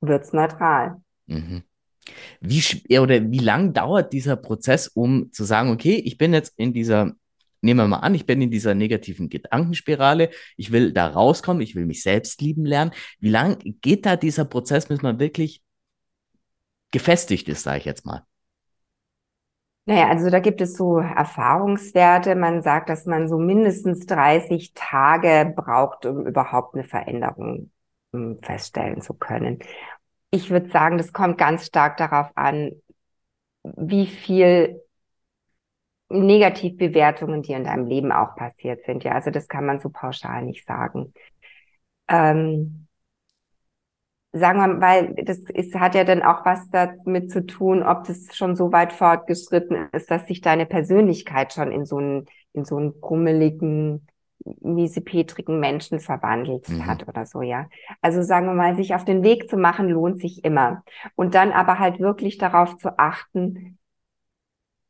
wird's 0.00 0.32
neutral. 0.32 0.96
Mhm. 1.26 1.62
Wie, 2.40 2.98
oder 2.98 3.30
wie 3.30 3.38
lang 3.38 3.72
dauert 3.72 4.12
dieser 4.12 4.36
Prozess, 4.36 4.88
um 4.88 5.32
zu 5.32 5.44
sagen, 5.44 5.70
okay, 5.70 5.96
ich 5.96 6.18
bin 6.18 6.32
jetzt 6.32 6.54
in 6.56 6.72
dieser, 6.72 7.12
nehmen 7.60 7.80
wir 7.80 7.88
mal 7.88 7.98
an, 7.98 8.14
ich 8.14 8.26
bin 8.26 8.40
in 8.42 8.50
dieser 8.50 8.74
negativen 8.74 9.28
Gedankenspirale, 9.28 10.30
ich 10.56 10.72
will 10.72 10.92
da 10.92 11.08
rauskommen, 11.08 11.62
ich 11.62 11.74
will 11.74 11.86
mich 11.86 12.02
selbst 12.02 12.40
lieben 12.40 12.64
lernen. 12.64 12.92
Wie 13.20 13.30
lang 13.30 13.58
geht 13.80 14.06
da 14.06 14.16
dieser 14.16 14.44
Prozess, 14.44 14.86
bis 14.86 15.02
man 15.02 15.18
wirklich 15.18 15.62
gefestigt 16.92 17.48
ist, 17.48 17.62
sage 17.62 17.78
ich 17.78 17.84
jetzt 17.84 18.06
mal? 18.06 18.24
Naja, 19.88 20.08
also 20.08 20.30
da 20.30 20.40
gibt 20.40 20.60
es 20.60 20.76
so 20.76 20.98
Erfahrungswerte. 20.98 22.34
Man 22.34 22.62
sagt, 22.62 22.88
dass 22.88 23.06
man 23.06 23.28
so 23.28 23.38
mindestens 23.38 24.04
30 24.06 24.72
Tage 24.74 25.52
braucht, 25.54 26.06
um 26.06 26.26
überhaupt 26.26 26.74
eine 26.74 26.82
Veränderung 26.82 27.70
hm, 28.12 28.38
feststellen 28.42 29.00
zu 29.00 29.14
können. 29.14 29.60
Ich 30.36 30.50
würde 30.50 30.68
sagen, 30.68 30.98
das 30.98 31.14
kommt 31.14 31.38
ganz 31.38 31.64
stark 31.64 31.96
darauf 31.96 32.30
an, 32.36 32.72
wie 33.62 34.06
viel 34.06 34.82
Negativbewertungen 36.10 37.40
dir 37.42 37.56
in 37.56 37.64
deinem 37.64 37.86
Leben 37.86 38.12
auch 38.12 38.36
passiert 38.36 38.84
sind. 38.84 39.02
Ja, 39.02 39.12
also 39.12 39.30
das 39.30 39.48
kann 39.48 39.64
man 39.64 39.80
so 39.80 39.88
pauschal 39.88 40.42
nicht 40.42 40.66
sagen. 40.66 41.14
Ähm, 42.08 42.86
sagen 44.32 44.58
wir, 44.58 44.80
weil 44.80 45.14
das 45.24 45.38
ist, 45.38 45.74
hat 45.74 45.94
ja 45.94 46.04
dann 46.04 46.22
auch 46.22 46.44
was 46.44 46.68
damit 46.68 47.30
zu 47.30 47.46
tun, 47.46 47.82
ob 47.82 48.04
das 48.04 48.36
schon 48.36 48.56
so 48.56 48.72
weit 48.72 48.92
fortgeschritten 48.92 49.88
ist, 49.92 50.10
dass 50.10 50.26
sich 50.26 50.42
deine 50.42 50.66
Persönlichkeit 50.66 51.54
schon 51.54 51.72
in 51.72 51.86
so 51.86 51.96
einen, 51.96 52.26
in 52.52 52.66
so 52.66 52.76
einen 52.76 53.00
grummeligen, 53.00 54.06
miesepetrigen 54.60 55.60
Menschen 55.60 56.00
verwandelt 56.00 56.68
mhm. 56.68 56.86
hat 56.86 57.06
oder 57.08 57.26
so, 57.26 57.42
ja. 57.42 57.66
Also 58.00 58.22
sagen 58.22 58.46
wir 58.46 58.54
mal, 58.54 58.76
sich 58.76 58.94
auf 58.94 59.04
den 59.04 59.22
Weg 59.22 59.48
zu 59.48 59.56
machen, 59.56 59.88
lohnt 59.88 60.20
sich 60.20 60.44
immer. 60.44 60.82
Und 61.14 61.34
dann 61.34 61.52
aber 61.52 61.78
halt 61.78 62.00
wirklich 62.00 62.38
darauf 62.38 62.76
zu 62.76 62.98
achten, 62.98 63.78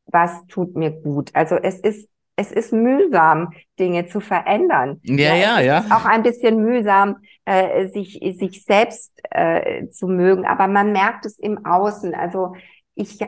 was 0.07 0.47
tut 0.47 0.77
mir 0.77 0.91
gut. 0.91 1.31
Also 1.35 1.57
es 1.57 1.81
ist 1.81 2.09
es 2.37 2.53
ist 2.53 2.73
mühsam, 2.73 3.55
Dinge 3.79 4.07
zu 4.07 4.21
verändern. 4.21 5.01
Ja, 5.03 5.35
ja, 5.35 5.61
ja. 5.61 5.85
Auch 5.91 6.05
ein 6.05 6.23
bisschen 6.23 6.63
mühsam, 6.63 7.17
äh, 7.47 7.89
sich, 7.89 8.21
sich 8.37 8.63
selbst 8.65 9.19
äh, 9.31 9.89
zu 9.89 10.07
mögen, 10.07 10.45
aber 10.45 10.69
man 10.69 10.93
merkt 10.93 11.25
es 11.25 11.39
im 11.39 11.65
Außen. 11.65 12.15
Also 12.15 12.55
ich 12.95 13.19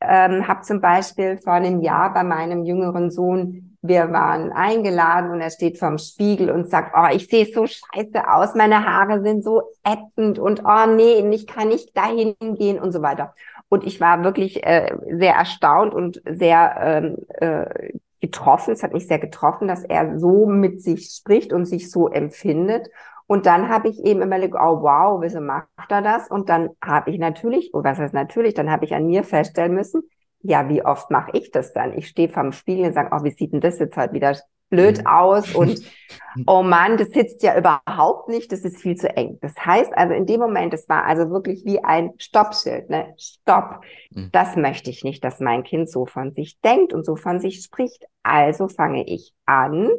ähm, 0.00 0.46
habe 0.46 0.60
zum 0.62 0.80
Beispiel 0.80 1.38
vor 1.38 1.54
einem 1.54 1.80
Jahr 1.80 2.12
bei 2.12 2.24
meinem 2.24 2.64
jüngeren 2.64 3.10
Sohn, 3.10 3.67
wir 3.80 4.12
waren 4.12 4.50
eingeladen 4.52 5.30
und 5.30 5.40
er 5.40 5.50
steht 5.50 5.78
vorm 5.78 5.98
Spiegel 5.98 6.50
und 6.50 6.68
sagt, 6.68 6.94
oh, 6.96 7.14
ich 7.14 7.28
sehe 7.28 7.46
so 7.46 7.66
scheiße 7.66 8.28
aus, 8.28 8.54
meine 8.54 8.84
Haare 8.84 9.22
sind 9.22 9.44
so 9.44 9.62
ätzend 9.84 10.38
und 10.38 10.62
oh 10.64 10.86
nee, 10.86 11.20
ich 11.30 11.46
kann 11.46 11.68
nicht 11.68 11.96
dahin 11.96 12.34
gehen 12.40 12.80
und 12.80 12.92
so 12.92 13.02
weiter. 13.02 13.34
Und 13.68 13.84
ich 13.84 14.00
war 14.00 14.24
wirklich 14.24 14.64
äh, 14.64 14.96
sehr 15.10 15.34
erstaunt 15.34 15.94
und 15.94 16.22
sehr 16.28 16.76
ähm, 16.80 17.16
äh, 17.28 17.92
getroffen. 18.20 18.72
Es 18.72 18.82
hat 18.82 18.94
mich 18.94 19.06
sehr 19.06 19.18
getroffen, 19.18 19.68
dass 19.68 19.84
er 19.84 20.18
so 20.18 20.46
mit 20.46 20.82
sich 20.82 21.10
spricht 21.10 21.52
und 21.52 21.66
sich 21.66 21.90
so 21.90 22.08
empfindet. 22.08 22.88
Und 23.26 23.46
dann 23.46 23.68
habe 23.68 23.88
ich 23.88 24.02
eben 24.04 24.22
überlegt, 24.22 24.54
oh 24.54 24.82
wow, 24.82 25.20
wieso 25.20 25.40
macht 25.40 25.68
er 25.90 26.02
das? 26.02 26.30
Und 26.30 26.48
dann 26.48 26.70
habe 26.82 27.10
ich 27.10 27.18
natürlich, 27.18 27.70
oh, 27.74 27.84
was 27.84 27.98
heißt 27.98 28.14
natürlich, 28.14 28.54
dann 28.54 28.70
habe 28.70 28.86
ich 28.86 28.94
an 28.94 29.06
mir 29.06 29.22
feststellen 29.22 29.74
müssen, 29.74 30.02
ja, 30.40 30.68
wie 30.68 30.84
oft 30.84 31.10
mache 31.10 31.30
ich 31.34 31.50
das 31.50 31.72
dann? 31.72 31.96
Ich 31.96 32.08
stehe 32.08 32.28
vorm 32.28 32.52
Spiegel 32.52 32.86
und 32.86 32.92
sage, 32.94 33.10
oh, 33.12 33.24
wie 33.24 33.30
sieht 33.30 33.52
denn 33.52 33.60
das 33.60 33.78
jetzt 33.78 33.96
halt 33.96 34.12
wieder 34.12 34.36
blöd 34.70 34.98
mhm. 34.98 35.06
aus 35.06 35.54
und 35.54 35.80
oh 36.46 36.62
Mann, 36.62 36.96
das 36.96 37.08
sitzt 37.08 37.42
ja 37.42 37.56
überhaupt 37.56 38.28
nicht, 38.28 38.52
das 38.52 38.60
ist 38.60 38.80
viel 38.80 38.96
zu 38.96 39.08
eng. 39.16 39.38
Das 39.40 39.54
heißt 39.56 39.92
also 39.96 40.14
in 40.14 40.26
dem 40.26 40.40
Moment, 40.40 40.74
es 40.74 40.88
war 40.88 41.04
also 41.04 41.30
wirklich 41.30 41.64
wie 41.64 41.82
ein 41.82 42.12
Stoppschild, 42.18 42.90
ne? 42.90 43.14
Stopp. 43.16 43.80
Mhm. 44.10 44.30
Das 44.32 44.56
möchte 44.56 44.90
ich 44.90 45.04
nicht, 45.04 45.24
dass 45.24 45.40
mein 45.40 45.62
Kind 45.62 45.90
so 45.90 46.06
von 46.06 46.32
sich 46.32 46.60
denkt 46.60 46.92
und 46.92 47.04
so 47.04 47.16
von 47.16 47.40
sich 47.40 47.62
spricht. 47.62 48.04
Also 48.22 48.68
fange 48.68 49.04
ich 49.06 49.32
an, 49.46 49.90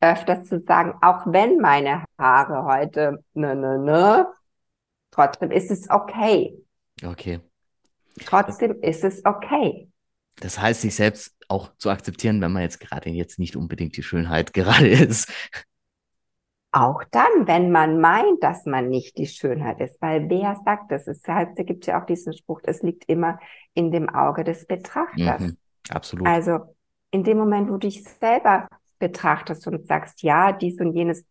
öfters 0.00 0.44
zu 0.44 0.60
sagen, 0.60 0.94
auch 1.02 1.22
wenn 1.26 1.58
meine 1.58 2.04
Haare 2.18 2.64
heute 2.64 3.22
ne 3.34 3.54
ne 3.54 3.78
ne, 3.78 4.26
trotzdem 5.10 5.50
ist 5.50 5.70
es 5.70 5.88
okay. 5.88 6.56
Okay. 7.04 7.40
Trotzdem 8.24 8.80
ist 8.82 9.04
es 9.04 9.24
okay. 9.24 9.90
Das 10.36 10.58
heißt, 10.60 10.82
sich 10.82 10.94
selbst 10.94 11.34
auch 11.48 11.70
zu 11.78 11.90
akzeptieren, 11.90 12.40
wenn 12.40 12.52
man 12.52 12.62
jetzt 12.62 12.80
gerade 12.80 13.10
jetzt 13.10 13.38
nicht 13.38 13.56
unbedingt 13.56 13.96
die 13.96 14.02
Schönheit 14.02 14.52
gerade 14.52 14.88
ist. 14.88 15.32
Auch 16.72 17.02
dann, 17.10 17.46
wenn 17.46 17.70
man 17.70 18.00
meint, 18.00 18.42
dass 18.42 18.66
man 18.66 18.88
nicht 18.88 19.16
die 19.16 19.26
Schönheit 19.26 19.80
ist, 19.80 20.00
weil 20.02 20.28
wer 20.28 20.60
sagt 20.64 20.92
das? 20.92 21.06
Da 21.22 21.44
gibt 21.44 21.86
ja 21.86 22.02
auch 22.02 22.06
diesen 22.06 22.34
Spruch, 22.34 22.60
es 22.64 22.82
liegt 22.82 23.04
immer 23.06 23.38
in 23.72 23.92
dem 23.92 24.10
Auge 24.10 24.44
des 24.44 24.66
Betrachters. 24.66 25.40
Mhm, 25.40 25.56
absolut. 25.88 26.26
Also 26.26 26.58
in 27.12 27.24
dem 27.24 27.38
Moment, 27.38 27.68
wo 27.68 27.74
du 27.74 27.88
dich 27.88 28.04
selber 28.04 28.68
betrachtest 28.98 29.66
und 29.66 29.86
sagst, 29.86 30.22
ja, 30.22 30.52
dies 30.52 30.78
und 30.80 30.94
jenes 30.94 31.24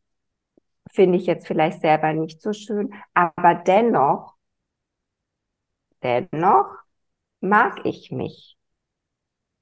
finde 0.92 1.18
ich 1.18 1.26
jetzt 1.26 1.46
vielleicht 1.46 1.82
selber 1.82 2.14
nicht 2.14 2.42
so 2.42 2.54
schön, 2.54 2.94
aber 3.14 3.56
dennoch, 3.56 4.35
dennoch 6.06 6.68
mag 7.42 7.86
ich 7.86 8.12
mich 8.12 8.58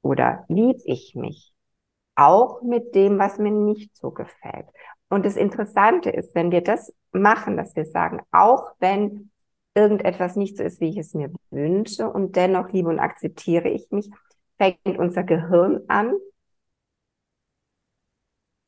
oder 0.02 0.46
lieb 0.50 0.78
ich 0.84 1.16
mich? 1.16 1.54
Auch 2.16 2.62
mit 2.62 2.94
dem, 2.94 3.18
was 3.18 3.40
mir 3.40 3.52
nicht 3.52 3.96
so 3.96 4.12
gefällt. 4.12 4.68
Und 5.10 5.26
das 5.26 5.36
Interessante 5.36 6.10
ist, 6.10 6.36
wenn 6.36 6.52
wir 6.52 6.62
das 6.62 6.94
machen, 7.12 7.58
dass 7.58 7.76
wir 7.76 7.86
sagen, 7.86 8.22
auch 8.32 8.72
wenn 8.80 9.32
irgendetwas 9.74 10.36
nicht 10.36 10.58
so 10.58 10.64
ist, 10.64 10.82
wie 10.82 10.90
ich 10.90 10.98
es 10.98 11.14
mir 11.14 11.32
wünsche 11.50 12.10
und 12.10 12.36
dennoch 12.36 12.70
liebe 12.72 12.90
und 12.90 13.00
akzeptiere 13.00 13.70
ich 13.70 13.90
mich, 13.90 14.10
fängt 14.58 14.98
unser 15.00 15.24
Gehirn 15.24 15.82
an, 15.88 16.14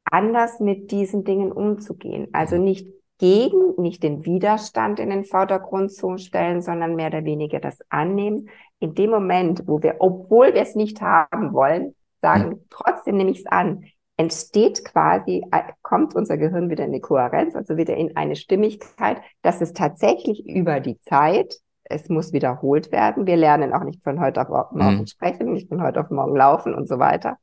anders 0.06 0.60
mit 0.60 0.92
diesen 0.92 1.24
Dingen 1.24 1.52
umzugehen. 1.52 2.30
Also 2.32 2.58
nicht 2.58 2.88
gegen, 3.18 3.76
nicht 3.78 4.04
den 4.04 4.26
Widerstand 4.26 5.00
in 5.00 5.10
den 5.10 5.26
Vordergrund 5.26 5.92
zu 5.92 6.18
stellen, 6.18 6.62
sondern 6.62 6.96
mehr 6.96 7.08
oder 7.08 7.24
weniger 7.24 7.60
das 7.60 7.80
Annehmen. 7.90 8.50
In 8.80 8.94
dem 8.94 9.10
Moment, 9.10 9.64
wo 9.68 9.82
wir, 9.82 9.96
obwohl 10.00 10.54
wir 10.54 10.62
es 10.62 10.76
nicht 10.76 11.02
haben 11.02 11.54
wollen, 11.54 11.96
sagen, 12.20 12.50
mhm. 12.50 12.66
trotzdem 12.70 13.18
nehme 13.18 13.32
ich 13.32 13.40
es 13.40 13.46
an, 13.46 13.86
entsteht 14.18 14.86
quasi, 14.86 15.44
äh, 15.52 15.64
kommt 15.82 16.16
unser 16.16 16.38
Gehirn 16.38 16.70
wieder 16.70 16.84
in 16.84 16.92
eine 16.92 17.02
Kohärenz, 17.02 17.56
also 17.56 17.78
wieder 17.78 17.96
in 17.96 18.16
eine 18.16 18.36
Stimmigkeit, 18.36 19.22
dass 19.42 19.62
es 19.62 19.74
tatsächlich 19.74 20.48
über 20.48 20.80
die 20.80 21.00
Zeit, 21.02 21.56
es 21.84 22.10
muss 22.10 22.34
wiederholt 22.34 22.92
werden. 22.92 23.28
Wir 23.28 23.38
lernen 23.38 23.74
auch 23.74 23.84
nicht 23.84 24.04
von 24.04 24.20
heute 24.20 24.42
auf 24.42 24.72
morgen 24.72 25.00
mhm. 25.00 25.08
sprechen, 25.08 25.54
nicht 25.54 25.70
von 25.70 25.82
heute 25.82 26.02
auf 26.02 26.10
morgen 26.10 26.36
laufen 26.36 26.74
und 26.74 26.88
so 26.88 27.00
weiter. 27.00 27.38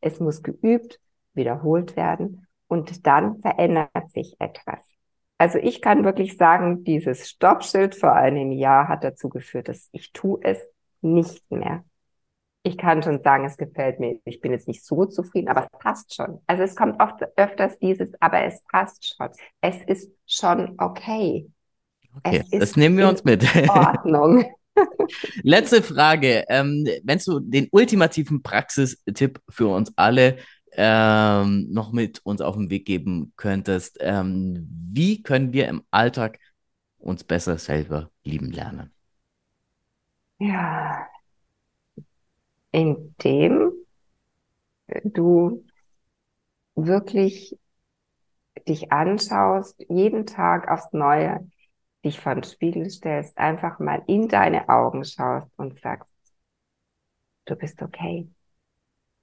Es 0.00 0.20
muss 0.20 0.42
geübt, 0.42 1.00
wiederholt 1.34 1.96
werden 1.96 2.46
und 2.68 3.06
dann 3.06 3.40
verändert 3.40 4.10
sich 4.10 4.36
etwas. 4.38 4.99
Also 5.40 5.56
ich 5.56 5.80
kann 5.80 6.04
wirklich 6.04 6.36
sagen, 6.36 6.84
dieses 6.84 7.30
Stoppschild 7.30 7.94
vor 7.94 8.12
einem 8.12 8.52
Jahr 8.52 8.88
hat 8.88 9.04
dazu 9.04 9.30
geführt, 9.30 9.68
dass 9.68 9.88
ich 9.90 10.12
tue 10.12 10.38
es 10.42 10.58
nicht 11.00 11.50
mehr. 11.50 11.82
Ich 12.62 12.76
kann 12.76 13.02
schon 13.02 13.22
sagen, 13.22 13.46
es 13.46 13.56
gefällt 13.56 14.00
mir. 14.00 14.20
Ich 14.26 14.42
bin 14.42 14.52
jetzt 14.52 14.68
nicht 14.68 14.84
so 14.84 15.06
zufrieden, 15.06 15.48
aber 15.48 15.62
es 15.62 15.78
passt 15.78 16.14
schon. 16.14 16.42
Also 16.46 16.62
es 16.62 16.76
kommt 16.76 17.00
oft 17.00 17.22
öfters 17.36 17.78
dieses, 17.78 18.10
aber 18.20 18.44
es 18.44 18.62
passt 18.70 19.16
schon. 19.16 19.30
Es 19.62 19.76
ist 19.86 20.12
schon 20.26 20.74
okay. 20.76 21.48
Okay, 22.22 22.44
das 22.50 22.76
nehmen 22.76 22.98
wir 22.98 23.08
uns 23.08 23.24
mit. 23.24 23.42
Ordnung. 23.70 24.44
Letzte 25.42 25.82
Frage. 25.82 26.44
Ähm, 26.50 26.86
wenn 27.02 27.18
du 27.18 27.40
den 27.40 27.66
ultimativen 27.72 28.42
Praxistipp 28.42 29.40
für 29.48 29.68
uns 29.68 29.90
alle 29.96 30.36
ähm, 30.72 31.68
noch 31.70 31.92
mit 31.92 32.20
uns 32.24 32.40
auf 32.40 32.56
den 32.56 32.70
Weg 32.70 32.86
geben 32.86 33.32
könntest. 33.36 33.98
Ähm, 34.00 34.66
wie 34.92 35.22
können 35.22 35.52
wir 35.52 35.68
im 35.68 35.82
Alltag 35.90 36.38
uns 36.98 37.24
besser 37.24 37.58
selber 37.58 38.10
lieben 38.24 38.50
lernen? 38.50 38.92
Ja, 40.38 41.08
indem 42.72 43.72
du 45.04 45.64
wirklich 46.74 47.56
dich 48.68 48.92
anschaust, 48.92 49.84
jeden 49.88 50.26
Tag 50.26 50.68
aufs 50.70 50.92
Neue, 50.92 51.46
dich 52.04 52.20
vor 52.20 52.34
den 52.34 52.44
Spiegel 52.44 52.88
stellst, 52.90 53.36
einfach 53.38 53.78
mal 53.78 54.02
in 54.06 54.28
deine 54.28 54.68
Augen 54.68 55.04
schaust 55.04 55.48
und 55.56 55.78
sagst, 55.80 56.08
du 57.46 57.54
bist 57.56 57.82
okay 57.82 58.28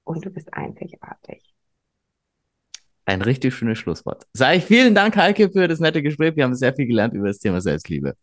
und 0.08 0.26
du 0.26 0.30
bist 0.30 0.54
einzigartig. 0.54 1.42
Ein 3.06 3.22
richtig 3.22 3.54
schönes 3.54 3.78
Schlusswort. 3.78 4.28
Sag 4.34 4.58
ich 4.58 4.66
vielen 4.66 4.94
Dank, 4.94 5.16
Heike, 5.16 5.50
für 5.50 5.68
das 5.68 5.80
nette 5.80 6.02
Gespräch. 6.02 6.36
Wir 6.36 6.44
haben 6.44 6.56
sehr 6.56 6.74
viel 6.74 6.88
gelernt 6.88 7.14
über 7.14 7.28
das 7.28 7.40
Thema 7.40 7.62
Selbstliebe. 7.62 8.16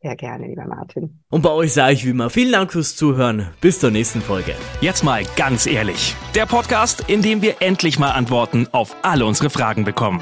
Sehr 0.00 0.16
gerne, 0.16 0.46
lieber 0.46 0.66
Martin. 0.66 1.18
Und 1.30 1.42
bei 1.42 1.50
euch 1.50 1.72
sage 1.72 1.94
ich 1.94 2.04
wie 2.04 2.10
immer 2.10 2.28
vielen 2.30 2.52
Dank 2.52 2.72
fürs 2.72 2.94
Zuhören. 2.94 3.48
Bis 3.60 3.80
zur 3.80 3.90
nächsten 3.90 4.20
Folge. 4.20 4.54
Jetzt 4.80 5.02
mal 5.02 5.24
ganz 5.34 5.66
ehrlich. 5.66 6.14
Der 6.34 6.46
Podcast, 6.46 7.08
in 7.08 7.22
dem 7.22 7.42
wir 7.42 7.56
endlich 7.60 7.98
mal 7.98 8.10
Antworten 8.10 8.68
auf 8.70 8.94
alle 9.02 9.24
unsere 9.24 9.50
Fragen 9.50 9.84
bekommen. 9.84 10.20